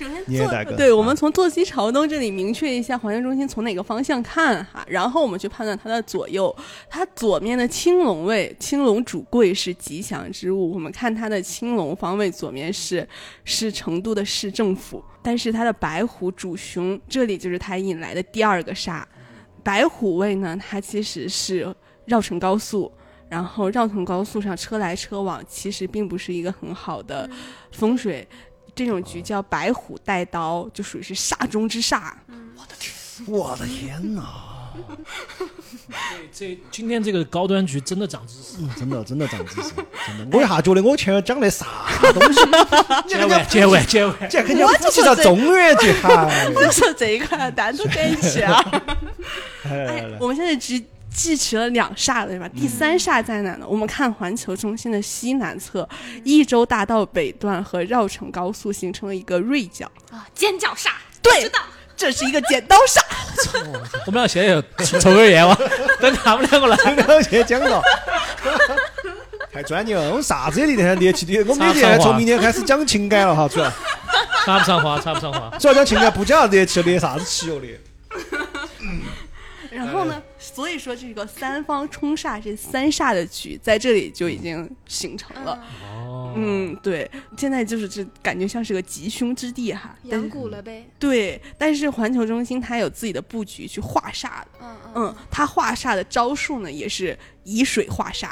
[0.00, 6.54] 首先坐，对，我啊们从坐西朝东这里明确一下环球中心从哪个方向看哈，然后我们去判断它的左右。
[6.88, 10.72] 它左面的青龙位，青龙主贵是吉祥之物。
[10.72, 13.06] 我们看它的青龙方位左面是
[13.44, 19.02] 是成都的市政府，但是它的白虎主雄，这里就是它引来的第二个煞。
[19.62, 21.76] 白虎位呢，它其实是
[22.06, 22.90] 绕城高速。
[23.28, 27.30] 然后绕城高速上车来车往，其实并不是一个很好的
[27.70, 28.26] 风水。
[28.74, 32.12] 这种局叫白虎带刀，就属于是煞中之煞。
[32.56, 32.92] 我的天
[33.26, 34.22] 我的天哪！
[36.32, 38.58] 这今天这个高端局真的长知识。
[38.60, 39.72] 嗯真的真的长知识，
[40.06, 40.38] 真的。
[40.38, 41.66] 我一下觉得我前面讲的啥
[42.14, 42.40] 东西，
[43.08, 44.12] 结尾，结尾，结尾。
[44.30, 46.30] 这肯定夫妻到中元节，哈！
[46.54, 48.64] 我就说这一块单独在一起啊。
[49.64, 50.82] 哎，我们现在只
[51.14, 52.48] 记齐了两煞了，对吧？
[52.48, 53.66] 第三煞在哪呢？
[53.68, 55.88] 我们看环球中心的西南侧，
[56.24, 59.90] 益州大道北段和绕城高速形成了一个锐角。
[60.10, 60.90] 啊，尖角煞，
[61.20, 61.60] 对，知道
[61.96, 63.00] 这是一个剪刀煞。
[64.06, 64.62] 我们俩现在有
[65.00, 65.58] 抽根烟吧？
[66.00, 66.76] 等他们两个来。
[66.76, 67.82] 了解讲到。
[69.52, 73.68] 太专业了，我们啥子也离得猎奇的，我们从明天开始讲情感了哈，主要
[74.46, 75.50] 插不上话，插不上话。
[75.58, 77.66] 主要讲情感，不讲猎奇，猎啥子气哦的。
[79.70, 80.22] 然后呢，
[80.52, 85.62] 所以说这个三方冲煞这三煞的局在这里就已经形成了。
[85.84, 89.96] 哦，嗯，对，现在就是这感觉像是个吉凶之地哈。
[90.10, 90.86] 但养蛊了呗。
[90.98, 94.48] 对，但是环球中心它有自己的布局去化煞的。
[94.60, 98.30] 嗯嗯，它化煞的招数呢，也是以水化煞。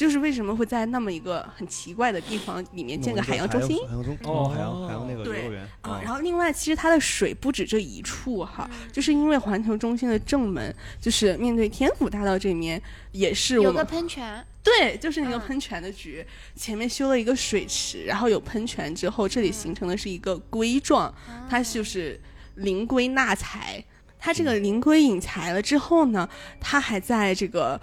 [0.00, 3.76] 就是为什么会在那么一个很奇怪的地方里面建个海洋中心？
[3.86, 12.80] 海洋中哦哦，海洋海洋那个对游乐园啊，然后另外，其实它的水不止这一处哈，嗯就是因为环球中心的正门就是面对天府大道这面，
[13.12, 16.24] 也是有个喷泉，对，就是那个嗯喷泉的局，
[16.56, 21.14] 前面修了一个水池，然后有喷泉之后，这里形成的是一个龟状，
[21.50, 22.18] 它就是
[22.54, 23.84] 灵龟纳财。
[24.22, 26.26] 它这个灵龟引财了之后呢，
[26.58, 27.78] 它还在这个。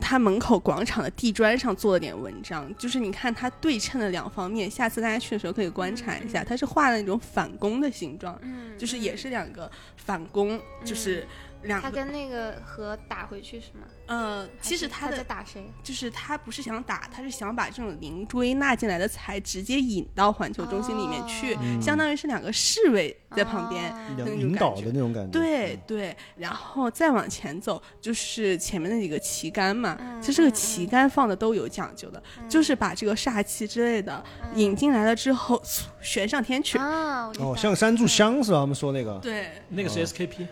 [0.00, 11.26] 它门口广场的地砖上做了点文章，就是你看它对称的两方面，下次大家去的时候可以观察一下，它是画了那种反弓的形状，嗯，就是也是两个反弓，就是
[11.64, 13.84] 两个他跟那个和打回去是吗？
[14.06, 15.64] 呃，其实他的在打谁？
[15.82, 23.90] 就是他不是想打，他是想把这种灵龟纳进来的财直接引到环球中心里面去，哦相当于是两个侍卫在旁边。
[23.92, 25.30] 哦那种引导的那种感觉。
[25.32, 29.96] 对对，然后再往前走，就是前面那几个旗杆嘛。
[30.00, 34.22] 嗯其实这个旗杆放的都有讲究的，就是把这个煞气之类的
[34.54, 36.78] 引进来了之后，嗖悬上天去。
[36.78, 38.60] 哦，像三炷香是吧？
[38.60, 39.18] 他们说那个。
[39.18, 40.46] 对，那个是哦 SKP，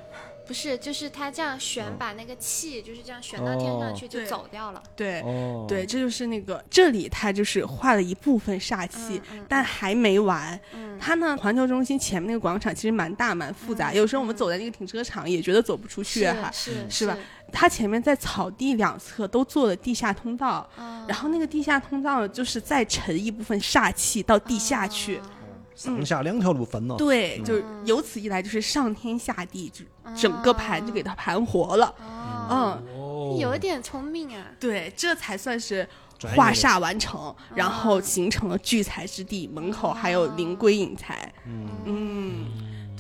[0.47, 4.82] 不是，就是他这样旋，把那个气就是这样旋到天上去，就走掉了。
[4.97, 5.20] 对。
[5.22, 5.64] 哦。
[5.68, 10.59] 对，这就是那个这里，它就是画了一部分煞气，嗯嗯但还没完。
[10.74, 16.51] 嗯它呢，环球中心前面那个广场其实蛮大蛮复杂，有时候我们走在那个停车场也觉得走不出去哈。
[16.53, 17.16] 是是吧？
[17.53, 25.20] 它前面在草地两侧都做了地下通道，嗯然后那个地下通道就是再沉一部分煞气到地下去。
[25.73, 26.97] 哦上下两条路分了。
[26.97, 31.87] 对，嗯就是由此一来就是上天下地，就整个盘就给它盘活了。
[31.99, 34.47] 哦，嗯，哦，有点聪明啊。
[34.61, 35.89] 对，这才算是
[36.37, 41.33] 化煞完成，然后形成了聚财之地，门口还有灵龟引财。
[41.47, 42.47] 嗯，嗯，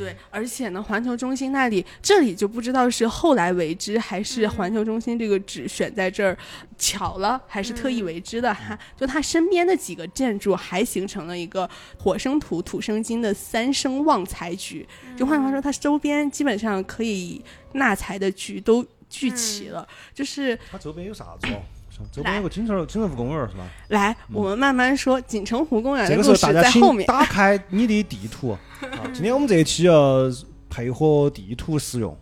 [0.02, 6.36] 对，而且呢，环球中心那里，这里就不知道是后来为之，还是环球中心这个址选在这儿
[6.76, 8.76] 巧了，还是特意为之的哈。
[8.96, 14.84] 就它身边的几个建筑还形成了一个火生土、土生金的三生旺财局。
[15.16, 17.40] 就换句话说，它周边基本上可以
[17.74, 19.86] 纳财的局都聚齐了。
[20.12, 21.62] 就是它周边有啥子哦？
[21.94, 23.64] 像周边有个锦城锦城湖公园是吧？
[23.88, 27.06] 来，我们慢慢说，锦城湖公园这个时候的故事大家请在后面。
[27.06, 28.56] 打开你的地图。
[28.80, 30.22] 啊，今天我们这一期要
[30.70, 32.16] 配合地图使用。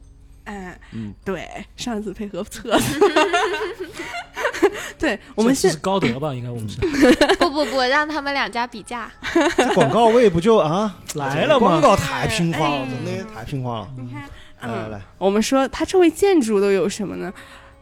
[0.45, 3.01] 哎，嗯对，上次配合册子。
[4.99, 6.35] 对，我们是高德吧？
[6.35, 6.79] 应该我们是
[7.39, 9.11] 不不不，让他们两家比价。
[9.57, 11.69] 这广告位不就啊 来了吗？
[11.69, 13.89] 广告太平滑了，哎真的太平滑了。
[13.97, 14.29] 你看，
[14.63, 17.33] 嗯，来来来，我们说它周围建筑都有什么呢？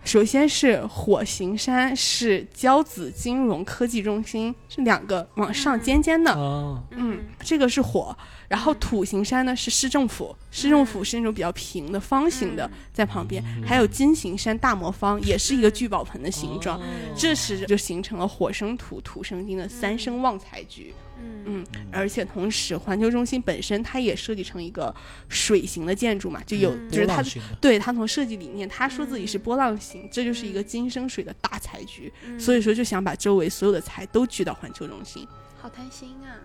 [0.04, 8.16] 首先是火形山，是交子金融科技中心，是两个往上尖尖的，啊，嗯，这个是火。
[8.48, 13.44] 然后土形山呢是市政府，市政府是那种比较平的方形的，在旁边。
[13.66, 16.80] 还有金形山大魔方，也是一个聚宝盆的形状。
[17.14, 20.94] 这时就形成了火生土、土生金的三生旺财局。
[21.20, 21.44] 嗯。
[21.46, 24.94] 嗯，而且同时环球中心本身它也设计成一个
[25.28, 26.90] 水形的建筑嘛，就有、嗯。
[26.90, 27.56] 就是它的波浪形的。
[27.60, 32.38] 对他从设计理念，他说自己是波浪形，这就是一个金生水的大财局，嗯。
[32.38, 35.26] 所以说就想把周围所有的财都聚到环球中心。
[35.56, 36.36] 好贪心啊，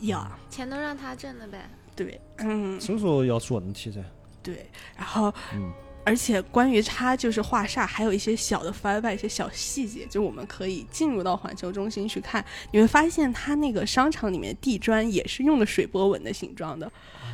[0.00, 1.68] 呀，钱都让他挣了呗。
[1.94, 4.00] 对，嗯，所以说要出问题噻。
[4.42, 5.72] 对，然后嗯
[6.06, 16.88] 而且关于它就是画煞，还有一些小的番外、一些小细节，就我们可以进入到环球中心去看，你会发现它那个商场里面地砖也是用的水波纹的形状的，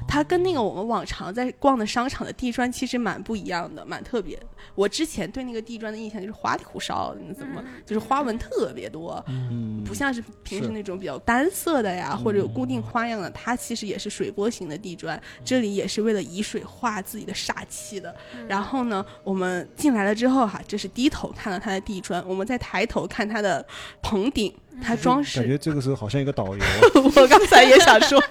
[0.07, 4.37] 它跟那个我们往常在逛的商场的地砖其实蛮不一样的，蛮特别。
[4.37, 4.47] 的。
[4.75, 9.83] 我之前对那个地砖的印象就是花里胡哨的，你怎么就是花纹特别多，嗯。
[9.85, 18.15] 不像是平时那种比较单色的呀，或者有固定花样的，它其实也是水波形的地砖，这里也是为了以水化自己的煞气的。
[18.49, 23.67] 然后呢，我们进来了之后哈，这是低头看到它的地砖，我们再抬头看它的
[24.01, 25.49] 棚顶，它装饰感。
[25.49, 26.65] 觉这个时候好像一个导游，
[27.17, 28.23] 我刚才也想说，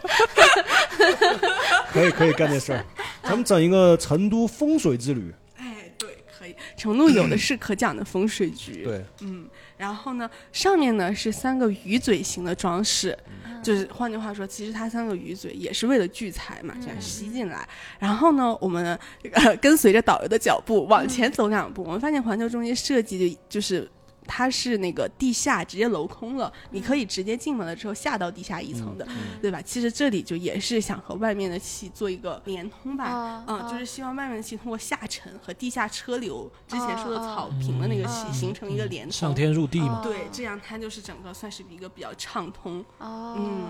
[1.92, 2.86] 可以可以干这事儿。
[3.24, 6.56] 咱们整一个成都风水之旅，哎，对，可以。
[6.76, 13.18] 成都有的是可讲的风水局，对，嗯，然后呢，上面呢是三个鱼嘴形的装饰，
[13.64, 17.68] 就是换句话说，其实它三个鱼嘴也是为了聚财嘛，这样吸进来。
[18.00, 18.98] 然后呢，我们
[19.34, 23.88] 呃 跟随着导游的脚步往前走两步，我们发现环球中心设计就就是。
[24.26, 29.08] 它是那个地下直接镂空了，你可以直接进门了之后下到地下一层的，
[29.42, 29.62] 对吧？
[29.62, 40.00] 其实这里就也是想和外面的气做一个连通吧，哦嗯，哦就是希望外面的气通过下沉和地下车流之前说的草坪的那个气哦形成一个连通，上天入地嘛。
[40.00, 42.84] 哦对，这样它就是整个算是一个比较畅通。
[43.00, 43.64] 哦，嗯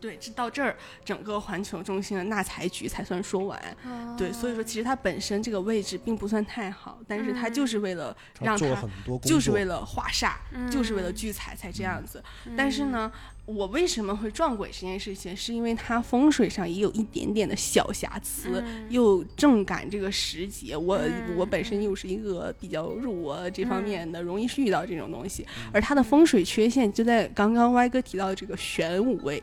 [0.00, 3.58] 对，这到这儿，整个环球中心的纳财局才算说完。
[3.84, 10.34] 哦对，所以说其实它本身这个位置并不算太好，但是它就是为了让它他做了很多工作，就是为了化煞，
[10.70, 12.22] 就是为了嗯聚财才这样子。
[12.56, 13.12] 但是呢，
[13.44, 20.74] 我为什么会撞鬼这件事情，是因为它风水上也有一点点的小瑕疵，又正赶这个时节。
[20.76, 20.98] 我、
[21.36, 25.46] 我本身又是一个比较弱这方面的，容易遇到这种东西。
[25.72, 29.42] 而它的风水缺陷就在刚刚歪哥提到的这个玄武位，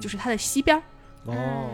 [0.00, 0.82] 就是它的西边儿。
[1.26, 1.70] 哦，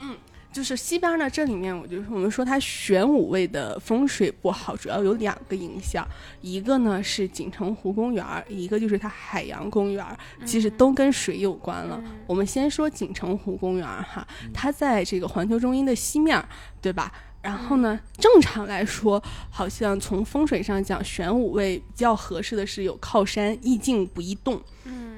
[0.00, 0.16] 嗯
[0.52, 6.06] 就是西边呢，这里面我就是我们说它玄武位的风水不好，主要有两个影响，
[6.42, 10.04] 一个呢是锦城湖公园，一个就是它海洋公园，
[10.44, 11.98] 其实都跟水有关了。
[12.26, 16.46] 我们先说锦城湖公园哈，它在这个环球中心的西面儿，
[16.82, 17.10] 对吧？
[17.40, 19.20] 然后呢，正常来说，
[19.50, 24.60] 好像从风水上讲，玄武位比较合适的是有靠山，易静不易动。
[24.84, 25.11] 嗯，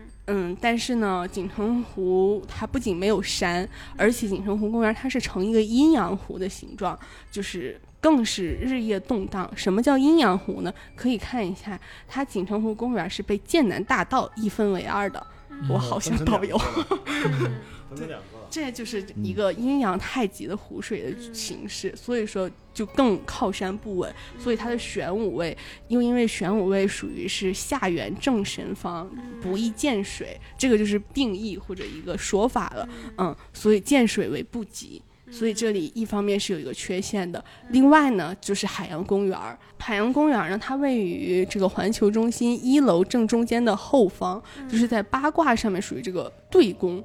[0.61, 6.99] 但是呢，锦城湖它不仅没有山，而且锦城湖公园它是呈一个阴阳湖的形状，
[7.31, 9.51] 就是更是日夜动荡。
[9.55, 10.73] 什么叫阴阳湖呢？
[10.97, 15.25] 可以看一下，它锦城湖公园是被剑南大道一分为二的。
[15.69, 16.59] 我好像导游
[17.89, 24.15] 分成两个了，这就是一个阴阳太极的湖水的形式，所以说就更靠山不稳。
[24.39, 25.57] 所以它的玄武位，
[25.89, 29.11] 又因为玄武位属于是下元正神方，
[29.43, 32.89] 不易见水，这个就是定义或者一个说法了。
[33.19, 35.03] 嗯，所以见水为不吉。
[35.33, 39.59] 所以这里一方面是有一个缺陷的，另外呢就是海洋公园儿。
[39.81, 44.41] 海洋公园儿呢，它位于这个环球中心一楼正中间的后方，
[44.71, 47.03] 就是在八卦上面属于这个对宫。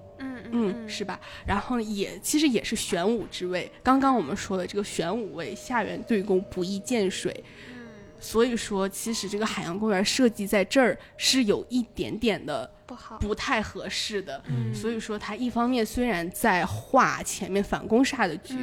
[0.52, 1.20] 嗯嗯，是吧？
[1.46, 3.72] 然后也其实也是玄武之位。
[3.84, 7.44] 刚刚我们说的这个玄武位，下元对宫不易见水，
[8.20, 14.42] 所以说其实这个海洋公园设计在这儿是有一点点的不好，不太合适的。
[14.74, 18.56] 所以说它一方面虽然在画前面反攻煞的局。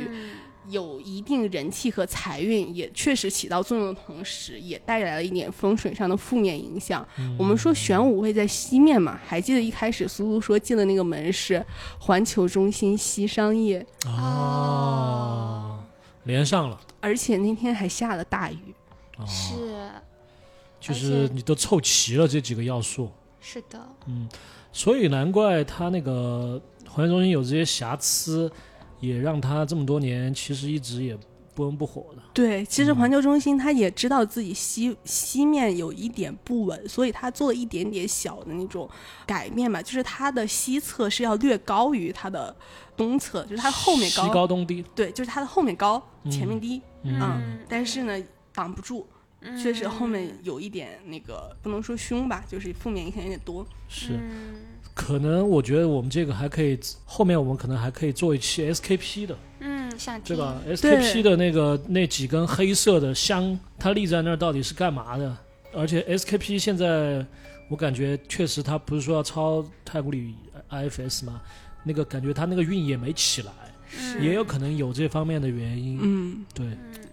[0.69, 7.07] 有一定人气和财运，也确实起到作用的同时，也带来了一点风水上的负面影响。
[7.39, 11.65] 我们说玄武会在西面嘛，还记得一开始苏苏说进的那个门是
[12.01, 15.79] 环球中心西商业，哦，
[16.25, 18.75] 连上了，而且那天还下了大雨。
[19.19, 19.55] 哦，是。
[20.79, 23.11] 就是你都凑齐了这几个要素，
[23.41, 24.29] 是的，嗯。
[24.73, 28.49] 所以难怪他那个环球中心有这些瑕疵，
[29.01, 31.17] 也让他这么多年其实一直也
[31.55, 32.23] 不温不火的。
[32.35, 38.89] 对，其实环球中心他也知道自己西西面有一点不稳，所以他做了一点点小的那种
[39.27, 42.55] 改变吧，就是它的西侧是要略高于它的
[42.97, 48.23] 东侧，就是它后面西高，高东低，对，就是它的后面高，前面低，嗯嗯，但是呢
[48.55, 49.07] 挡不住。
[49.63, 53.65] 确实后面有一点那个不能说凶吧，就是负面影响有点多。
[53.87, 54.19] 是。
[54.97, 65.37] 嗯可能我觉得我们这个还可以，后面我们可能还可以做一期 SKP 的，嗯，想听对吧？SKP 的那个那几根黑色的香，它立在那儿到底是干嘛的？
[65.75, 67.25] 而且 SKP 现在
[67.69, 70.35] 我感觉确实它不是说要抄太古里
[70.71, 71.43] IFS 吗？
[71.85, 73.53] 那个感觉它那个运也没起来，
[74.21, 75.99] 也有可能有这方面的原因。
[76.01, 76.67] 嗯，对，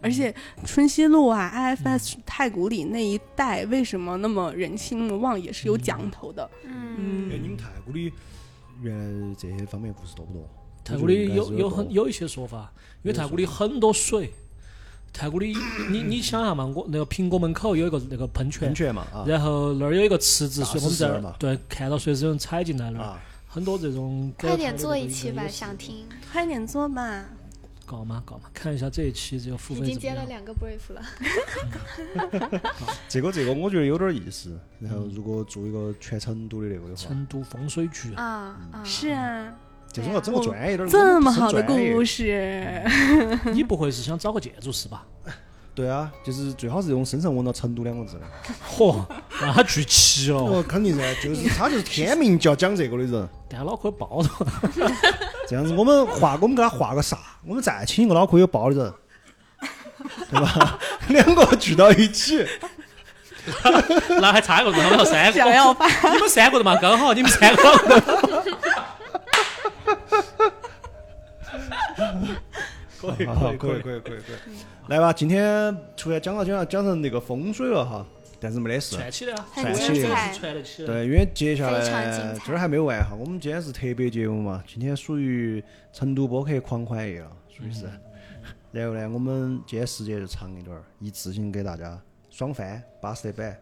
[0.04, 0.34] 而且
[0.66, 6.48] 春熙路啊、IFS 太古里那一带为什么那么人气那么旺，也是有讲头的。
[6.66, 8.12] 嗯哎，你们太古里
[8.82, 10.48] 原来这些方面故事多不多？
[10.84, 14.34] 太古里有有很有一些说法，因为太古里很多水，
[15.14, 15.56] 太古里，
[15.90, 26.06] 你你想下嘛，我那个苹果门口有一个那个喷泉喷，泉嘛啊然后那儿有一个池子，大所以我们在那儿嘛对看到随时有人踩进来那儿，啊，很多这种快点做一期期吧，想听。
[26.30, 27.24] 快点做吧。
[27.94, 30.00] 搞嘛搞嘛，看一下这一期这个付已费怎么样？
[30.00, 31.02] 经接了两个 brief 了。
[33.08, 34.60] 这个这个我觉得有点意思。
[34.80, 38.84] 然后如果做一个全成都的那个的话，成都风水局，啊啊！
[38.84, 39.54] 是啊，
[39.92, 42.84] 这种要整个专业点，这么好的故事，
[43.54, 45.06] 你不会是想找个建筑师吧？
[45.76, 48.22] 对啊，就是最好是用身上闻到成都两个字的。
[48.70, 49.04] 嚯，
[49.42, 53.28] 那他聚齐了，哦，肯定噻，就是他就是天命就要讲这个的人。
[53.50, 54.46] 但他脑壳有包头，
[55.48, 57.18] 这样子，我们画，我们给他画个啥？
[57.48, 58.94] 我们再请一个脑壳有包的人，
[60.30, 60.78] 对吧？
[61.08, 62.46] 两个聚到一起，
[64.22, 67.72] 那还差一个人，他们三个，想要发你们三个的嘛，刚好你们三个人。
[73.02, 74.16] 可以好可以可以可以可以。
[74.90, 78.06] 来吧，今天突然讲到讲到讲成那个风水了哈，
[78.38, 78.98] 但是没得事。
[78.98, 80.38] 串起来啊，很串起来。
[80.86, 81.80] 对，因为接下来
[82.46, 85.64] 这儿还没完哈，我们今天是特别节目嘛，今天属于
[85.94, 87.90] 成都播客狂欢夜了，属于是。
[88.74, 91.98] 然后呢，我们今天时间就长一点儿，一次性给大家
[92.30, 93.58] 爽翻巴适的板。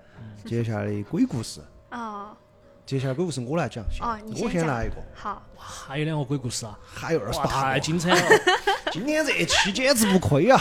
[0.46, 1.62] 接下来的鬼故事，
[1.92, 2.36] 哦
[2.84, 6.78] 接下来鬼故事我来讲，哦，我先来一个，好，哇，还有两个鬼故事啊！
[6.84, 8.30] 还有二十，八精彩了！
[8.92, 10.60] 今天这期简直不亏啊！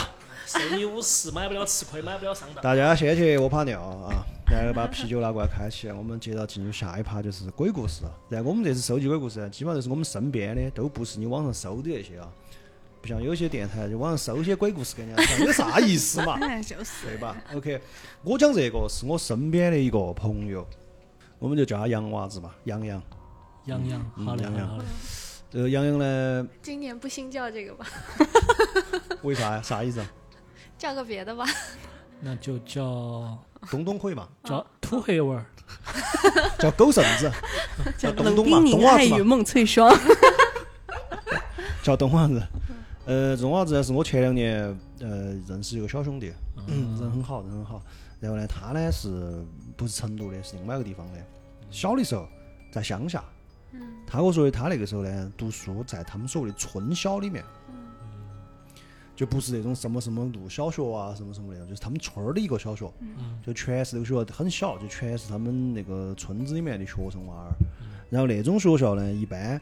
[0.51, 2.61] 生意五十，买不了吃亏，买不了上当。
[2.61, 5.93] 大家先去屙泡尿啊，然后把啤酒拿过来开起来。
[5.93, 8.03] 我们接着进入下一趴，就是鬼故事。
[8.27, 12.27] 然后我们这次收集鬼故事，基本上都是我们身边的，都不是你网上搜的那些啊。
[13.01, 16.37] 不像有些电台就网上搜些鬼故事给人家讲，有啥意思嘛？
[16.61, 17.81] 就是对吧？OK，
[18.23, 20.67] 我讲这个是我身边的一个朋友，
[21.39, 23.01] 我们就叫他洋娃子嘛，洋洋。
[23.65, 24.83] 洋洋，好嘞，嗯杨洋好嘞。
[25.49, 27.85] 这个洋洋呢，今年不新叫这个吧，
[29.21, 29.61] 为啥呀？
[29.61, 30.11] 啥意思啊？
[30.81, 31.45] 叫个别的吧。
[32.19, 33.37] 那就叫
[33.69, 34.27] 东东可以嘛？
[34.43, 35.45] 叫土黑娃儿。
[36.57, 37.31] 叫狗剩子，
[37.99, 39.21] 叫东东嘛，东娃子嘛爱与。
[39.21, 39.95] 梦翠霜，
[41.83, 42.41] 叫东娃子。
[43.05, 44.63] 呃，这种娃子呢是我前两年
[44.99, 46.33] 呃认识一个小兄弟，
[46.67, 47.81] 嗯，人很好，人很好。
[48.19, 49.45] 然后呢，他呢是
[49.77, 51.19] 不是成都的，是另外一个地方的。
[51.69, 52.27] 小的时候
[52.71, 53.23] 在乡下，
[54.07, 57.43] 他跟我说的，他那个时候呢读书在他们所谓的村小里面，
[59.15, 62.91] 就不是那种什么什么路小学啊，什么什么那种，就是他们村儿的一个小学，
[63.45, 67.51] 就全是那个学校很小，就全是他们那个村子里面的学生娃儿。
[68.09, 69.61] 然后那种学校呢，一般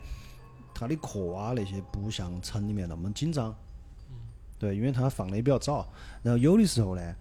[0.73, 3.53] 他的课啊那些不像城里面那么紧张，
[4.57, 5.87] 对，因为他放的也比较早。
[6.23, 7.15] 然后有的时候呢，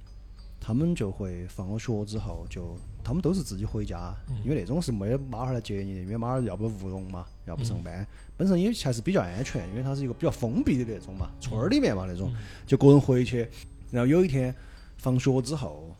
[0.60, 2.76] 他们就会放了学之后就，
[3.08, 8.06] 他们都是自己回家，因为那种是没得妈儿来接你的，因为妈儿要不务农嘛，要不上班，
[8.36, 12.30] 本身也还是比较安全，因为它是一个比较封闭的那种嘛，村儿里面嘛那种，
[12.66, 13.48] 就个人回去。
[13.90, 14.54] 然后有一天
[14.98, 15.90] 放学之后，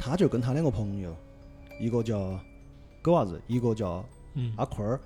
[0.00, 1.14] 他就跟他两个朋友，
[1.78, 2.36] 一个叫
[3.00, 4.98] 狗娃子，一个叫嗯阿坤儿、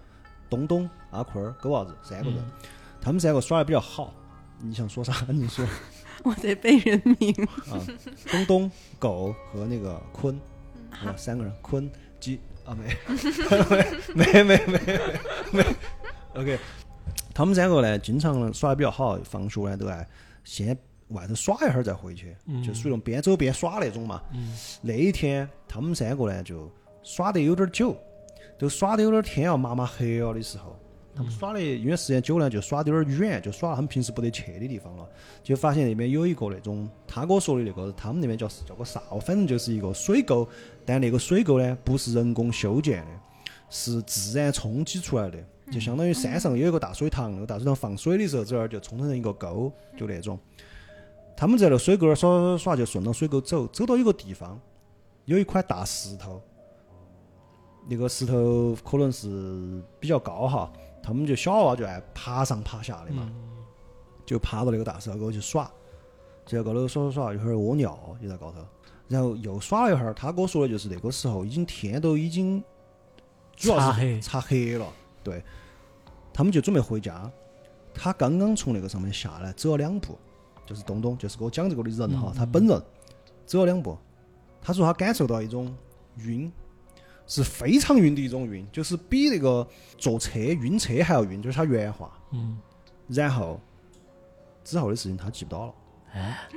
[0.49, 2.43] 东东、阿坤儿、狗娃子三个人，
[2.99, 4.15] 他们三个耍的比较好。
[4.59, 5.13] 你想说啥？
[5.29, 5.67] 你说
[6.25, 7.31] 我得背人名。
[7.71, 7.77] 啊，
[8.31, 10.41] 东东、狗和那个坤，
[11.05, 12.97] 啊，三个人，坤鸡啊 没，
[14.15, 14.99] 没没没没
[15.53, 15.65] 没
[16.35, 16.59] ，OK，
[17.35, 20.07] 他们三个呢，经常耍的比较好，放学呢都爱
[20.45, 20.77] 先
[21.09, 22.35] 外头耍一会儿再回去，
[22.65, 24.21] 就属于那种边走边耍那种嘛。
[24.83, 26.73] 那一天他们三个呢就
[27.03, 27.97] 耍得有点久，
[28.59, 30.77] 都耍得有点天要麻麻黑了的时候，
[31.17, 35.09] 他们耍的因为时间久了就耍得有点远，就耍到他们平时不得去的地方了，
[35.43, 40.47] 就发现那边有一个那种他跟我说的那个，他们那边叫叫个啥，反正就是一个水沟，
[40.85, 43.11] 但那个水沟呢不是人工修建的，
[43.71, 45.39] 是自然冲击出来的，
[45.73, 50.39] 就相当于山上有一个大水塘，那个大水塘放水的时候，这儿就冲成一个沟，就那种。
[51.35, 54.61] 他们在那水沟儿耍耍耍，就顺着水沟走，走到一个地方，
[55.25, 56.43] 有一块大石头，
[57.89, 60.73] 那个石头可能是比较高哈，
[61.07, 63.31] 他们就小娃娃就爱爬上爬下的嘛，
[64.25, 65.71] 就爬到那个大石头沟去耍，
[66.45, 68.59] 就在高头耍耍耍，一会儿屙尿就在高头，
[69.07, 72.61] 然后又耍了一会儿，他跟我说的就是那个时候已经天都已经
[73.55, 74.21] 主要是擦黑。
[74.21, 74.87] 擦黑了，
[75.23, 75.41] 对，
[76.33, 77.31] 他们就准备回家，
[77.95, 80.19] 他刚刚从那个上面下来，走了两步，
[80.67, 82.83] 就是东东，就是给我讲这个的人哈，他本人。
[83.47, 83.97] 走了两步，
[84.61, 85.73] 他说他感受到一种
[86.17, 86.53] 晕，
[87.27, 89.67] 是非常晕的一种晕，就是比那个
[89.99, 92.17] 坐车晕车还要晕，就是他原话。
[92.31, 92.59] 嗯，
[93.09, 93.61] 然后
[94.65, 95.75] 之后的事情他记不到了。
[96.13, 96.49] 哎，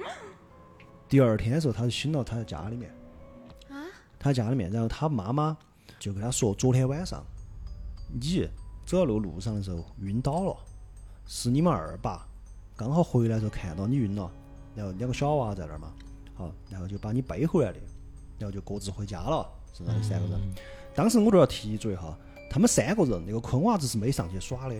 [1.08, 2.90] 第二天的时候，他就醒了，他在家里面，
[3.70, 3.84] 啊？
[4.18, 5.58] 他在家里面，然后他妈妈
[6.00, 7.24] 就跟他说，昨天晚上
[8.14, 8.48] 你
[8.86, 10.56] 走到那个路上的时候晕倒了，
[11.26, 12.28] 是你们二爸
[12.76, 14.32] 刚好回来的时候看到你晕了，
[14.76, 15.94] 然后两个小娃在那儿嘛，
[16.36, 17.80] 好，然后就把你背回来的，
[18.38, 19.48] 然后就各自回家了，
[20.02, 20.40] 三个人。
[20.96, 22.18] 当时我都要提一嘴哈，
[22.50, 24.76] 他们三个人那个坤娃子是没上去耍的，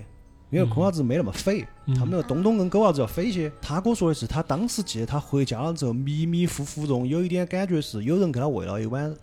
[0.50, 3.52] 因为坤娃子没那么肥，他们那个东东跟狗娃子要肥些。
[3.62, 9.16] 他跟我说的是，他当时记得他回家了之后，迷迷糊糊中有一点感觉是有人给他喂了一碗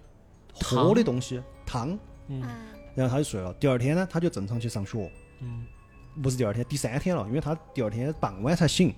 [0.62, 1.98] 喝的东西汤，
[2.28, 2.42] 嗯
[2.94, 3.52] 然后他就睡了。
[3.54, 5.10] 第二天呢，他就正常去上学。
[5.40, 5.66] 嗯
[6.22, 8.94] 不是第二天，第三天了，因为他第二天傍晚才醒，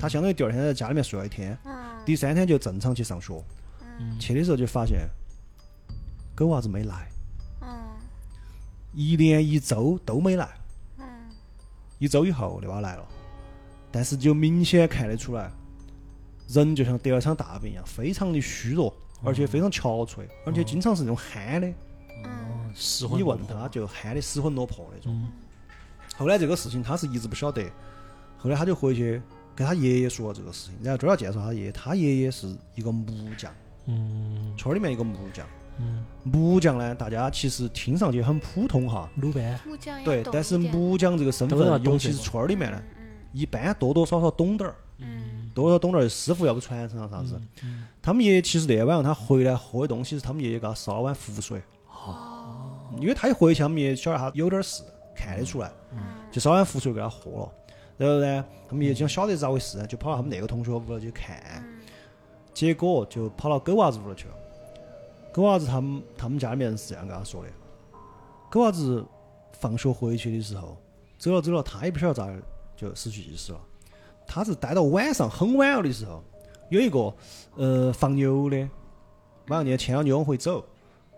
[0.00, 1.74] 他相当于第二天在家里面睡了一天，嗯
[2.06, 3.34] 第三天就正常去上学。
[4.00, 5.06] 嗯去的时候就发现
[6.34, 7.08] 狗娃子没来，
[7.60, 7.68] 嗯。
[8.92, 10.48] 一连一周都没来。
[10.98, 11.04] 嗯。
[11.98, 13.06] 一周以后，那娃来了，
[13.90, 15.50] 但是就明显看得出来，
[16.48, 21.66] 人就像得了场大病一样，非常的虚弱，而且非常憔悴，而且经常是那种憨的。
[21.68, 22.24] 嗯。
[22.24, 23.46] 哦，失魂你落魄。
[23.46, 25.12] 问他就憨的失魂落魄那种。
[25.14, 25.30] 嗯。
[26.16, 27.64] 后来这个事情他是一直不晓得，
[28.38, 29.20] 后来他就回去
[29.54, 33.06] 跟他爷爷说了这个事情，然后这儿要介绍他爷爷，他爷爷是一个木
[33.36, 33.52] 匠，
[33.86, 34.54] 嗯。
[34.56, 35.46] 村儿里面一个木匠。
[35.78, 43.06] 嗯，木匠呢，大家其实听上去很普通哈，鲁班，木匠要对，但是木匠这个身份，尤其是村儿里面呢，嗯。
[43.32, 45.50] 一般多多少少懂点儿，嗯。
[45.54, 47.40] 多多少懂点儿师傅要不传承啊啥子。
[47.62, 52.88] 嗯他们爷爷其实那天晚上他回来喝的东西是他们爷爷给他烧了碗符水，哦。
[52.98, 54.82] 因为他一回去，他们爷爷晓得他有点事，
[55.14, 55.70] 看得出来，
[56.30, 57.52] 就烧碗符水给他喝了。
[57.96, 61.64] 然后呢，他们爷爷想晓得咋回事，就跑到他们那个同学屋了去看，
[62.52, 64.34] 结果就跑到狗娃子屋了去了。
[65.32, 67.48] 狗娃子他们他们家里面是这样跟他说的：
[68.50, 69.04] 狗娃子
[69.52, 70.76] 放学回去的时候，
[71.18, 72.30] 走了走了，他也不晓得咋
[72.76, 73.60] 就失去意识了。
[74.26, 76.22] 他是待到晚上很晚了的时候，
[76.68, 77.14] 有一个
[77.56, 78.58] 呃放牛的，
[79.48, 80.64] 晚上那天牵了牛往回走。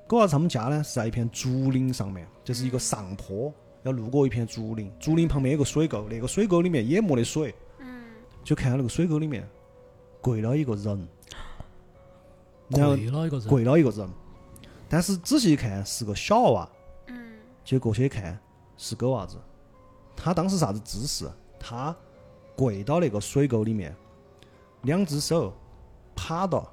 [0.07, 3.53] 狗娃子他们家呢是在一片竹林上面，就是一个上坡，
[3.83, 8.05] 要路过一片竹林，竹林旁边有个水沟，那个水沟里面也没得水，嗯
[8.45, 9.49] 就看到那个水沟里面
[10.21, 11.09] 跪了一个人，
[12.69, 14.09] 然后跪了一个人，跪了一个人，
[14.89, 16.69] 但是仔细一看是个小娃，
[17.09, 17.33] 嗯。
[17.65, 18.39] 结果过去一看
[18.77, 19.37] 是狗娃子，
[20.17, 21.31] 他当时啥子姿势？
[21.59, 21.95] 他
[22.57, 23.95] 跪到那个水沟里面，
[24.83, 25.53] 两只手
[26.15, 26.71] 趴到，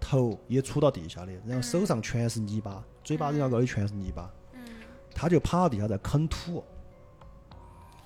[0.00, 4.60] 头也杵到地下的，然后手上全是泥巴，嘴巴人家沟里全是泥巴，嗯。
[5.14, 6.64] 他就趴到地下在啃土，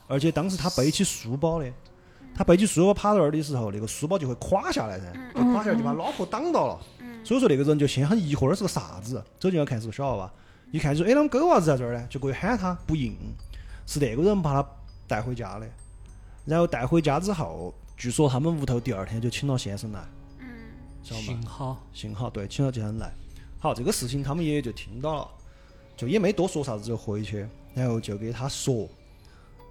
[0.06, 1.72] 而且当时他背起书包的，
[2.34, 6.80] 他背起书包趴到那儿的时候，那个书包就会垮下来噻，就垮下来就把脑壳挡到了。
[7.26, 9.20] 所以说那个人就先很疑惑，那是个啥子？
[9.40, 10.32] 走进来看是个小娃娃，
[10.70, 13.16] 一看就说：“哎，啷个狗娃子在这儿呢？”就过去喊他，不应，
[13.84, 14.68] 是那个人把他
[15.08, 15.66] 带回家的。
[16.44, 20.00] 然后带回家之后，据说他们屋头第二天就请了先生来，
[20.38, 20.46] 嗯
[21.02, 21.26] 晓得吗？
[21.26, 23.12] 幸好幸好对，请了先生来。
[23.58, 25.28] 好，这个事情他们爷爷就听到了，
[25.96, 28.88] 就也没多说啥子，就回去，然后就给他说，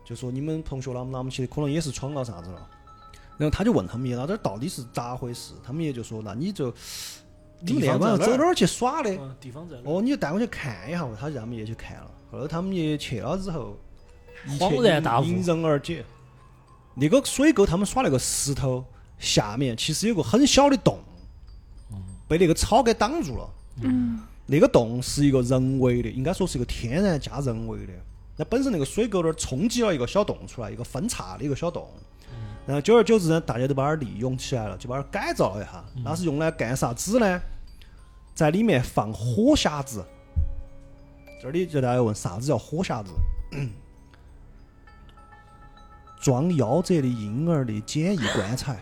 [0.04, 2.70] 就说你们同学啷么啷么起的，可能也是闯到啥子了。
[3.38, 5.54] 然后他就问他们爷，那这到底是咋回事？
[5.64, 6.74] 他们爷就说，那你就
[7.62, 9.10] 你们那天晚上走哪儿去耍的？
[9.12, 9.90] 嗯，地方在哪？
[9.90, 12.12] 哦，你就带我去看一下，他就让他们也去看了。
[12.32, 13.78] 后来他们也去了之后，
[14.60, 16.04] 恍然大悟迎刃而解。
[16.94, 18.84] 那个水沟，他们耍那个石头
[19.20, 21.00] 下面其实有个很小的洞，
[22.28, 23.50] 被那个草给挡住了。
[23.82, 27.94] 嗯那个洞是一个人为的，应该说是一个天然加人为的。
[28.38, 31.90] 那本身那个水沟那儿冲击了一个小洞出来，一个分叉的一个小洞。
[32.66, 35.84] 然后久而久之呢，大家都把它利用起来了，就把它改造了一下。
[36.04, 37.42] 那是用来干啥子呢？
[38.34, 40.04] 在里面放火匣子。
[41.42, 43.12] 这里就大家问啥子叫火匣子？
[46.20, 48.80] 装夭折的婴儿的简易棺材。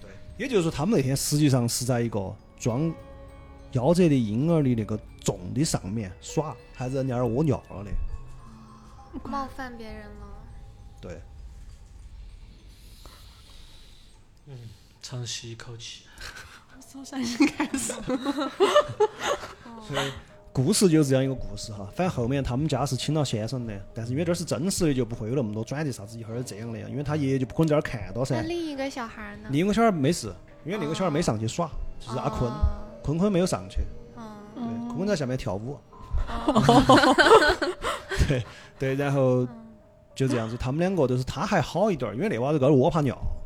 [0.00, 2.92] 对，也就是说，他们那天实际上是在一个装
[3.72, 7.90] 夭折的婴儿的那个重的上面耍，还人家那儿屙尿了的。
[9.22, 10.26] 冒犯别人了。
[11.00, 11.20] 对，
[15.08, 16.02] 长吸一口气，
[16.80, 17.92] 从山上开始，
[20.52, 21.86] 故事就是这样一个故事哈。
[21.94, 28.40] 反正后面他们家是请了先生的，但是因为这是真实的，就不会有那么多转折啥子一会儿这样那样，因为他爷爷就不可能在那儿看到那噻。
[28.42, 29.48] 另一个小孩呢？
[29.52, 30.34] 另一个小孩没事，
[30.64, 31.70] 因为那个小孩没上去耍，
[32.00, 32.56] 就是阿坤，哦
[33.04, 33.82] 坤坤没有上去，
[34.56, 35.78] 坤坤在下面跳舞。
[38.26, 38.44] 对
[38.76, 39.46] 对，然后
[40.16, 43.16] 就这样子，他们两个都是他还好一点儿，因为那娃子在那儿窝趴尿，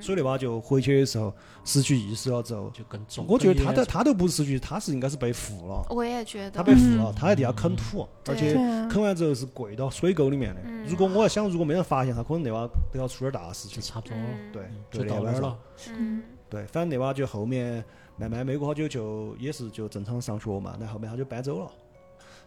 [0.00, 1.32] 所以那娃就回去的时候
[1.64, 3.24] 失去意识了之后，就更重。
[3.28, 5.86] 我觉得他都他都不是失去，他是应该是被缚了。
[5.90, 6.50] 我也觉得。
[6.50, 8.54] 他被缚了，他在地下啃土，而且
[8.88, 10.60] 啃完之后是跪到水沟里面的。
[10.64, 13.76] 嗯如果我要想，如果没人发现他，可能那娃都要出点大事情。
[13.76, 15.58] 就差不多了，嗯对，就到那儿了。
[15.90, 17.84] 嗯对，反正那娃就后面
[18.16, 21.70] 慢慢没过好久就也是就正常上学嘛，然后后面他就搬走了。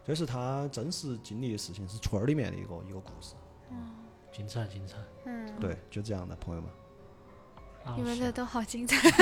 [0.06, 3.34] 这是他真实经历的事情，是村儿里面的一个一个故事。
[4.32, 4.98] 精彩精彩。
[5.26, 6.70] 嗯，对，就这样的朋友们。
[7.86, 8.98] 啊你们的都好精彩。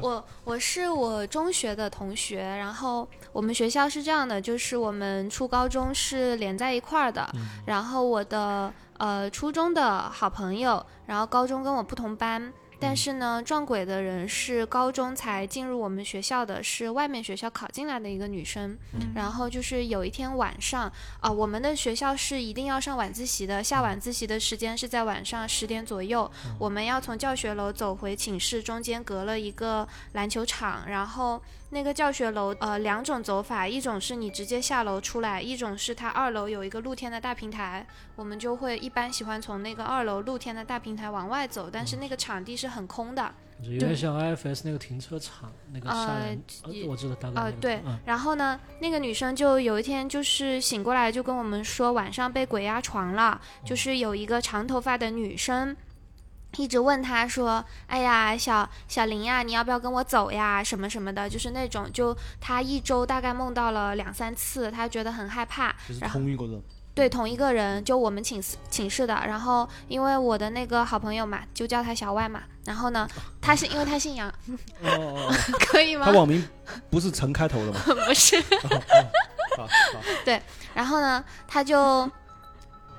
[0.00, 7.28] 我我是我中学的同学，然后我们学校是这样的，就是我们初高中是连在一块儿的，
[7.66, 12.52] 然后我的呃初中的好朋友，然后高中跟我不同班。
[12.80, 18.78] 但是呢，撞鬼的人是高中才进入我们学校的，是外面学校考进来的一个女生。
[19.14, 20.90] 然后就是有一天晚上，
[21.20, 26.30] 啊、我们的学校是一定要上晚自习的，下晚自习的时间是在晚上十点左右。
[26.58, 37.86] 我们要从教学楼走回寝室，中间隔了一个篮球场，然后那个教学楼呃两种走法，一种是你直接下楼出来，一种是它二楼有一个露天的大平台，
[38.16, 43.34] 我们就会一般喜欢从那个二楼露天的大平台往外走，但是那个场地是很空的。
[43.62, 45.90] 就有点像 IFS 那个停车场那个
[46.86, 55.76] 我知道大概那呃，对嗯，然后呢，那个女生就有一天就是醒过来，就跟我们说晚上被鬼压床了，就是有一个长头发的女生。
[56.56, 60.64] 一直问他说：“哎呀，小小林呀，你要不要跟我走呀？
[60.64, 65.74] 什么什么的，就是那种，就他一周大概梦到了两三次，他觉得很害怕。
[65.86, 66.62] 就是同一个人。
[66.94, 69.14] 对，同一个人，就我们寝室寝室的。
[69.14, 72.42] 然后因为我的那个好朋友嘛，就叫他小外嘛。
[72.64, 73.08] 然后呢，
[73.40, 74.34] 他是因为他姓杨，哦
[74.82, 75.34] 哦哦，
[75.70, 76.12] 可以吗他？
[76.12, 76.44] 网名
[76.90, 77.80] 不是陈开头的吗？
[78.06, 78.42] 不是。
[79.56, 79.68] 好好
[80.74, 82.10] 然后呢，他就，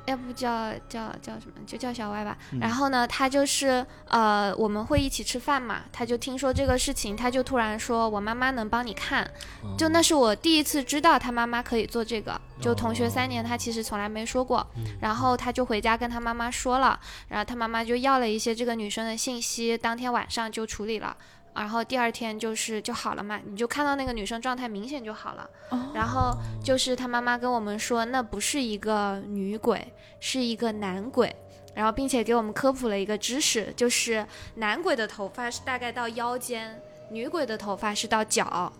[0.09, 2.35] 要不叫叫叫什么，就叫小歪吧。
[2.51, 9.23] 嗯然后呢，他就是呃，我们会一起吃饭嘛，他就听说这个事情，他就突然说，我妈妈能帮你看。
[9.61, 12.39] 哦就那是我第一次知道他妈妈可以做这个。
[12.59, 14.65] 就同学三年，他其实从来没说过。
[14.75, 21.15] 嗯然后他就回家跟他妈妈说了，然后他妈妈就要了一些这个女生的信息，当天晚上就处理了。
[21.53, 25.49] 然后第二天就是就好了嘛，你就看到那个女生状态明显就好了。
[25.93, 31.35] 然后就是他妈妈跟我们说，那不是一个女鬼，是一个男鬼。
[31.75, 38.73] 然后并且给我们科普了一个知识，就是男鬼的头发是大概到腰间，女鬼的头发是到脚。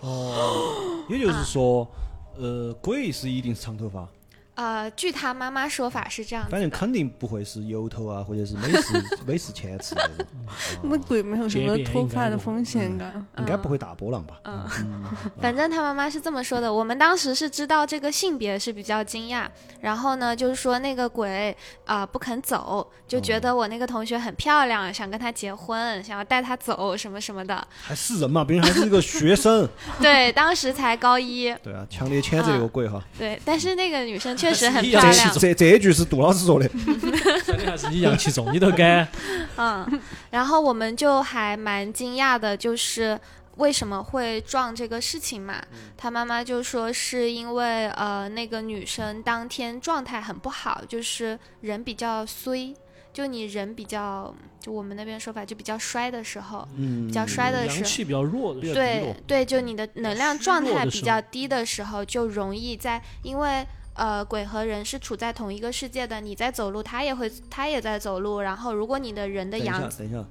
[0.00, 1.88] 哦，也就是说，
[2.36, 4.06] 呃，鬼是一定是长头发，
[4.54, 6.46] 呃，据他妈妈说法是这样。
[6.50, 10.26] 反正肯定不会是油头啊，或者是美式美式前翅那种，
[10.84, 13.24] 那鬼没有什么脱发的风险感。
[13.38, 14.38] 应该不会打波浪吧？
[14.44, 15.04] 嗯，嗯，
[15.40, 16.72] 反正他妈妈是这么说的。
[16.72, 19.46] 我们当时是知道这个性别是比较惊讶，
[19.80, 21.56] 然后呢，就是说那个鬼
[21.86, 27.66] 啊、不肯走，就觉得我那个同学很漂亮，想跟她结婚，想要带她走什么什么的。
[27.70, 29.66] 还是人嘛，毕竟还是一个学生。
[29.98, 33.02] 对，当时才高一，对啊，强烈谴责这个鬼哈。
[33.18, 36.68] 对，但是那个女生确实很漂亮，这这一句是杜老师说的。
[37.64, 39.06] 还是你阳气重，你都敢。
[39.56, 40.00] 嗯，
[40.30, 43.18] 然后我们就还蛮惊讶的，就是
[43.56, 45.62] 为什么会撞这个事情嘛？
[45.96, 52.74] 他妈妈就说是因为呃那个女生当天状态很不好，就是人比较衰，
[53.12, 57.74] 就你人比较，就我们那边说法就比较衰的时候，嗯，比较衰的时候。
[57.76, 63.64] 阳气比较弱的时候，对对，就你的能量状态比较低的时候，就容易在因为
[63.94, 70.24] 呃鬼和人是处在同一个世界的，你在走路，他也会他也在走路，然后如果你的人的等一下阳，等一下，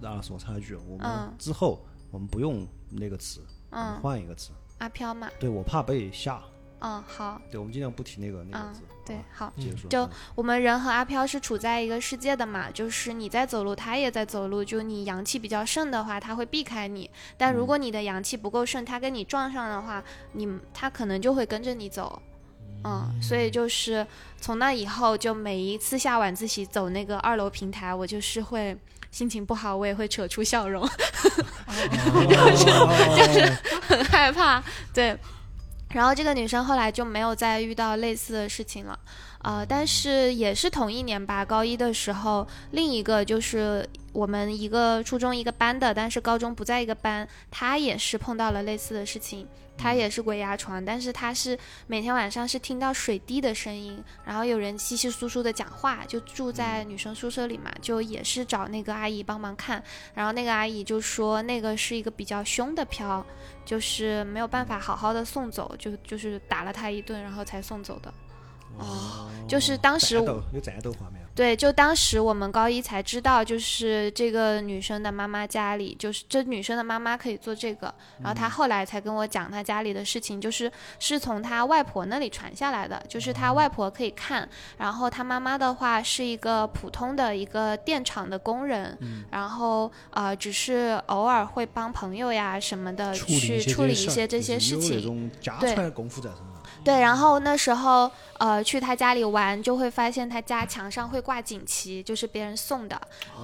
[0.00, 3.40] 让老师我插一句，我们嗯之后我们不用那个词，
[3.70, 4.50] 我们嗯，换一个词。
[4.78, 6.40] 阿飘嘛，对我怕被吓，
[6.78, 8.80] 嗯，好，对我们尽量不提那个那个嗯字。
[9.04, 9.52] 对啊，好。
[9.56, 9.88] 结束。
[9.88, 14.62] 就嗯我们人和阿飘是处在一个世界的嘛，就是你在走路，他也在走路。
[14.62, 20.04] 就你阳气比较盛的话，他会避开你；但如果你的阳气不够盛，他跟你撞上的话，
[20.34, 22.22] 你他可能就会跟着你走。
[22.84, 24.06] 嗯，所以就是
[24.40, 28.76] 从那以后，就每一次下晚自习走那个二楼平台，我就是会
[29.10, 30.86] 心情不好，我也会扯出笑容，
[32.28, 32.56] 就
[33.32, 33.40] 是
[33.88, 34.62] 很害怕。
[34.94, 35.18] 对，
[35.90, 38.98] 然后这个女生后来就没有再遇到类似的事情了。
[39.42, 49.46] 呃，但是也是同一年吧，高一的时候，另一个就是我们一个初中一个班的，但是高中不在一个班，他也是碰到了类似的事情。
[49.80, 51.56] 他也是鬼压床，但是他是
[51.86, 59.80] 每天晚上是听到水滴的声音，然后有人稀稀疏疏的讲话，就住在女生宿舍里嘛，就也是找那个阿姨帮忙看，
[60.14, 63.24] 然后那个阿姨就说那个是一个比较凶的飘，
[63.64, 68.12] 就是没有办法好好的送走，就就是打了他一顿，然后才送走的。
[68.78, 71.18] 哦，就是当时有战斗画面。
[71.34, 80.68] 对，就当时我们高一才知道，就是这个女生的妈妈家里，就是这女生的妈妈可以做这个，然后她后来才跟我讲她家里的事情，就是
[80.98, 84.48] 是从她外婆那里传下来的，就是她外婆可以看，
[84.78, 88.98] 然后她妈妈的话是一个普通的一个电厂的工人，
[89.30, 95.30] 然后呃只是偶尔会帮朋友呀什么的去处理一些这些事情，
[95.60, 95.72] 对。
[95.76, 96.57] 传功夫在身上。
[96.84, 103.00] 对，然后那时候呃去他家里玩，就会发现他家墙上会挂锦旗，就是别人送的。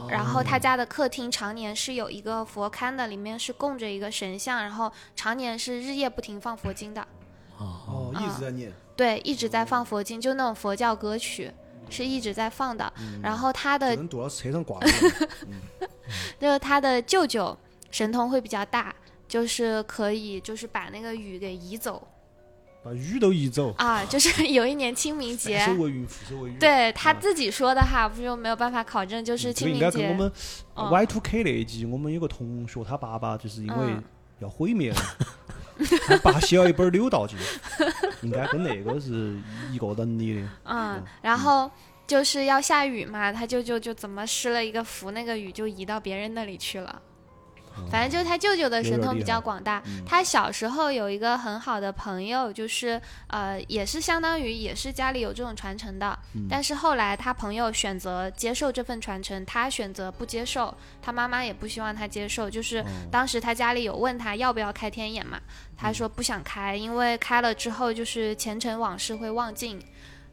[0.09, 7.07] 然后他家的客厅常年是有一个佛龛的，里面是供着一个神像，然后常年是日夜不停放佛经的。
[7.59, 8.73] 哦，一直在念。
[8.97, 11.51] 对，一直在放佛经，就那种佛教歌曲
[11.91, 12.93] 是一直在放的。
[13.23, 14.89] 然后他的就跟杜老师车上挂的。
[16.39, 17.57] 就是 他的舅舅
[17.91, 18.95] 神通会比较大，
[19.27, 22.07] 就是可以就是把那个雨给移走
[22.85, 24.05] 把雨都移走，啊。
[24.05, 25.67] 就是 有一年清明节。
[26.61, 29.85] 对他啊自己说的哈，不就没有办法考证，就是清明节。
[29.85, 30.31] 该跟我们
[30.77, 34.03] 嗯 Y Two K 那一集，我们有个同学，他爸爸就是因为嗯
[34.41, 34.97] 要毁灭了，
[36.07, 37.37] 他爸写了一本《柳道记》，
[38.23, 39.35] 应该跟那个是
[39.73, 40.49] 一个能力的。
[40.65, 41.71] 嗯，然后
[42.07, 47.01] 就是要下雨嘛，他舅舅就怎么施了一个符，那个雨就移到别人那里去了。
[47.91, 49.83] 反正就是他舅舅的神通比较广大。
[50.07, 56.19] 他小时候有一个很好的朋友，就是呃，也是相当于也是家里有这种传承的。
[56.49, 62.49] 但是后来他朋友选择接受这份传承，他选择不接受，他妈妈也不希望他接受。
[62.51, 65.41] 就是当时他家里有问他要不要开天眼嘛，
[65.77, 69.81] 他说不想开，因为开了之后就是前尘往事会忘尽。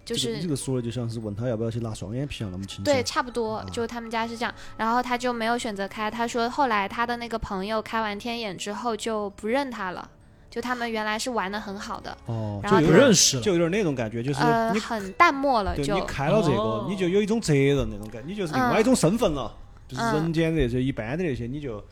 [0.03, 2.83] 就是这个你这个说的就像是问他要不要去拉双眼皮一样那么清晰。
[2.83, 6.09] 对，差不多，就他们家是这样，然后他就没有选择开。
[6.09, 10.09] 他说后来他的那个朋友开完天眼之后就不认他了，
[10.49, 13.43] 就他们原来是玩的很好的，哦，然后不就有点认识了。
[13.43, 16.01] 就有点那种感觉，就是呃，你很淡漠了就对你。
[16.07, 19.55] 开了这个哦，你就有一种责任那种感觉，你就是另外一种身份了，
[19.87, 21.83] 就是嗯人间的这一般的那些，你就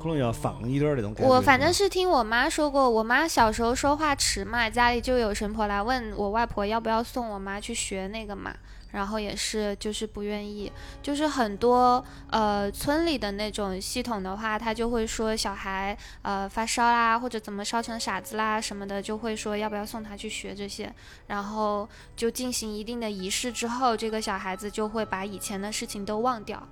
[0.00, 1.30] 可能要放一点儿那种感觉。
[1.30, 8.54] 我反正是听我妈说过，我妈小时候说话迟嘛，家里就有神婆来问我外婆要不要送我妈去学那个嘛，
[8.92, 10.72] 然后也是就是不愿意，
[11.02, 20.92] 就是很多呃村里的那种系统的话，他就会说小孩呃发烧啦或者怎么烧成傻子啦什么的，就会说要不要送他去学这些，
[21.26, 26.66] 然后就进行一定的仪式之后，这个小孩子就会把以前的事情都忘掉。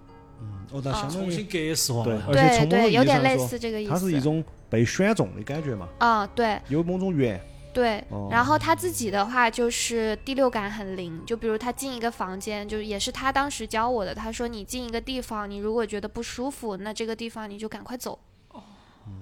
[0.70, 3.90] 哦，那相当于重新格式化对，而且从某种意有点类义上说，似这个意思。
[3.90, 6.60] 它是一种被选中的感觉嘛，啊、对。
[6.68, 7.40] 有某种缘。
[7.72, 14.14] 对，哦然后他自己的话就是第六感很灵，就比如他进一个房间，就是也是他当时教我的。
[14.14, 18.18] 他说你进一个地方，你如果觉得不舒服，那这个地方你就赶快走。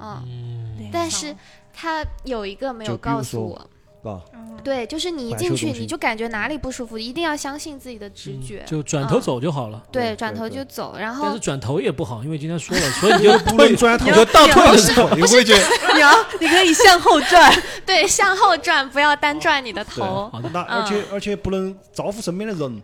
[0.00, 1.34] 嗯，但是
[1.72, 3.70] 他有一个没有告诉说我，
[4.12, 4.20] 啊，
[4.62, 8.62] 对，就是你一进去你就感觉哪里不舒服，一定要相信自己的直觉。
[8.66, 9.82] 就转头走就好了。
[9.92, 15.54] 对，对转头就走，然后但是转头也不好，因为今天说了，所以你就 不能转头你就倒退的时候，退回去。
[15.94, 17.52] 你 要你可以向后转，
[17.86, 20.30] 对向后转，不要单转你的头。
[20.32, 22.82] 好的，那而且而且不能招呼身边的人，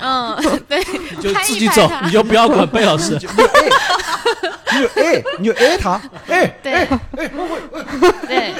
[0.00, 0.36] 嗯，
[0.68, 0.78] 对，
[1.16, 3.18] 你就自己走，你就不要管贝老师。
[4.74, 6.88] 你就哎，你就哎他，哎，对，
[8.26, 8.54] 对，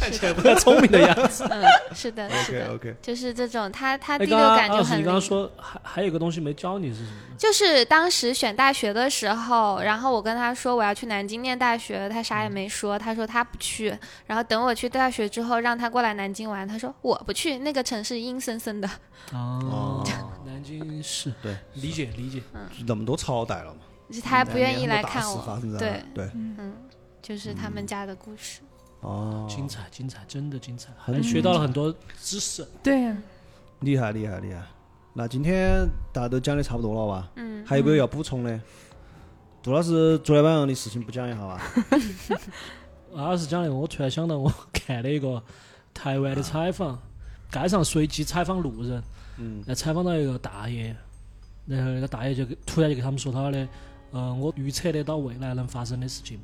[0.00, 1.46] 看起来不太聪明的样子。
[1.50, 1.62] 嗯，
[1.94, 2.74] 是的， 是 OK 的。
[2.74, 5.20] OK，就是这种，他他第六感就很你刚刚。
[5.20, 7.36] 说还还有一个东西没教你是什么？
[7.36, 13.94] 就是当时选大学的时候，然后我跟他说我要去南京念大学，他啥也没说，他说他不去。
[14.26, 18.88] 然后等我去大学之后，让他过来南京玩，他说我不去，那个城市阴森森的。
[19.34, 20.02] 哦，
[20.46, 22.40] 南京市，对，理解理解。
[22.76, 25.60] 就那么多朝代了嘛，就是他不愿意来看我。
[25.78, 26.74] 对，对，嗯，
[27.20, 28.60] 就是他们家的故事。
[29.00, 32.66] 哦，精彩精彩，真的精彩，很还学到了很多知识。
[32.82, 33.16] 对呀、
[33.80, 34.62] 厉害厉害厉害。
[35.12, 37.30] 那今天大家都讲的差不多了吧？
[37.36, 38.60] 嗯，还有没有要补充的？
[39.62, 41.60] 杜老师昨天晚上的事情不讲一下吧？
[43.14, 45.42] 二十讲那个，我突然想到，我看了一个
[45.92, 46.98] 台湾的采访，
[47.50, 49.02] 街上随机采访路人，
[49.38, 50.94] 嗯，来采访到一个大爷，
[51.66, 53.68] 然后那个大爷就给突然就给他们说他的，
[54.12, 56.38] 嗯、我预测得到未来能发生的事情，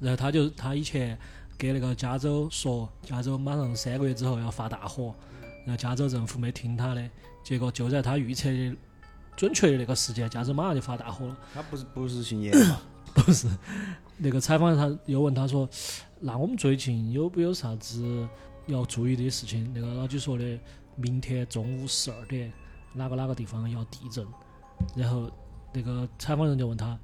[0.00, 1.16] 然后他就他以前
[1.60, 5.14] 给那个加州说，加州马上三个月之后要发大火，
[5.66, 7.10] 然后加州政府没听他的，
[7.44, 8.74] 结果就在他预测的
[9.36, 11.36] 准确的那个时间，加州马上就发大火了。
[11.52, 12.80] 他不是不是姓严嘛？
[13.12, 13.46] 不是，
[14.16, 15.68] 那个采访他又问他说
[16.18, 18.26] ：“那我们最近有没有啥子
[18.64, 20.58] 要注意的事情？”那个老几说的，
[20.96, 22.50] 明天中午十二点
[22.94, 24.26] 哪个哪个地方要地震。
[24.96, 25.30] 然后
[25.74, 26.98] 那个采访人就问他：“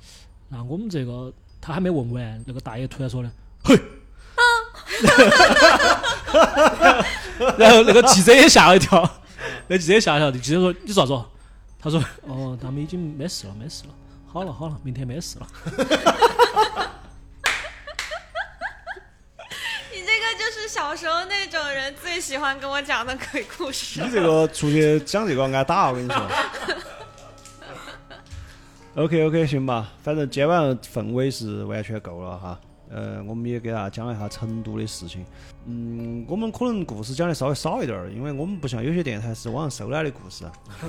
[0.48, 1.30] 那我们这个……”
[1.60, 3.30] 他还没问完，那个大爷突然说的
[3.62, 3.78] ：“嘿！”
[7.58, 9.06] 然后那个记者也吓了一跳，
[9.68, 10.30] 那记者也吓了一跳。
[10.40, 11.28] 记者说：“你咋子哦？”
[11.78, 13.90] 他说：“哦，他们已经没事了，没事了，
[14.26, 15.46] 好了好了，明天没事了。
[19.92, 26.26] ”你这个就是小时候那种人最喜欢跟我讲的鬼故事你这个出去讲这个挨打，我跟你说。
[28.96, 32.58] OK OK，行吧，反正今晚氛围是完全够了哈。
[32.90, 35.24] 呃，我们也给大家讲了一下成都的事情。
[35.66, 40.44] 嗯，我们可能故事讲的稍微少一点儿，因为我们不像有些电台是网上搜来的故事。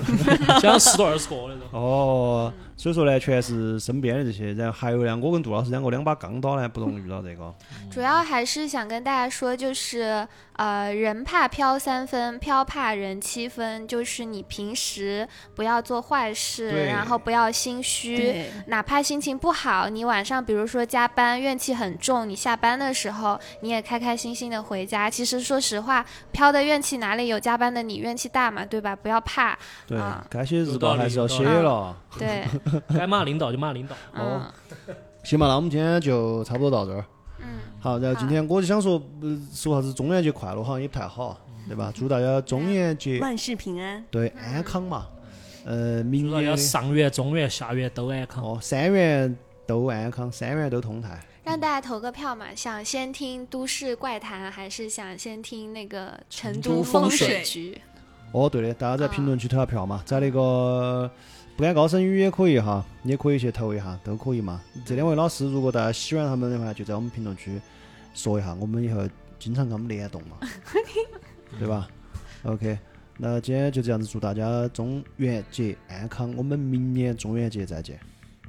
[0.62, 1.62] 讲十多二十个那种。
[1.72, 7.52] 哦，所以说呢，全是身边的这些，然后还有呢，我跟杜老师两个两把钢刀呢，不容易遇到这个。
[7.90, 10.26] 主要还是想跟大家说，就是
[10.58, 13.86] 呃，人怕飘三分，飘怕人七分。
[13.86, 25.08] 就是你平时不要做坏事，然后不要心虚，哪怕心情不好，你晚上比如说加班，怨气很重，你下班的时候你也开开心心的回家。
[25.08, 28.96] 其实说实话，飘的怨气哪里有加班的你怨气大嘛，对吧？
[28.96, 29.56] 不要怕，
[29.86, 31.96] 对啊，该写日报还是要写了。
[32.18, 32.44] 对，
[32.98, 33.94] 该骂领导就骂领导。
[34.14, 34.42] 哦
[35.22, 37.04] 行吧，那我们今天就差不多到这儿。
[37.78, 41.92] 嗯，好，然后今天我就想说，呃，说啥子中元节快乐好像也不太好，对吧？
[41.94, 44.04] 祝大家中元节万事平安。
[44.10, 45.06] 对安康嘛。
[45.64, 48.42] 呃，明年上元、中元、下元都安康。
[48.42, 49.36] 哦，三元
[49.66, 51.22] 都安康，三元都通泰。
[51.44, 57.80] 让大家投个票嘛，想先听都市怪谈，还是想先听那个成成都都风水局？
[58.32, 61.10] 哦，对的，大家在评论区投下票嘛，在那个
[61.58, 64.60] 不敢高声语也可以哈，也可以去投一下，都可以嘛。
[64.84, 67.60] 这两位老师，如果大家喜欢他们的话，就在我们评论区
[68.14, 69.00] 说一下，我们以后
[69.40, 70.36] 经常跟他们联动嘛，
[71.58, 71.88] 对吧
[72.44, 72.78] ？OK，
[73.16, 77.98] 那今天就这样子，祝大家中元节安康，我们明年中元节再见。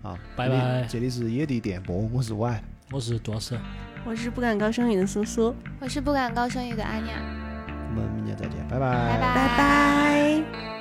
[0.03, 3.57] 啊，拜拜这里是野地电波，我是 Y，我是杜老师。
[4.05, 7.19] 我是不敢高声语的苏苏，我是不敢高声语的阿娘，
[7.89, 10.78] 我们明年再见，拜拜拜拜拜。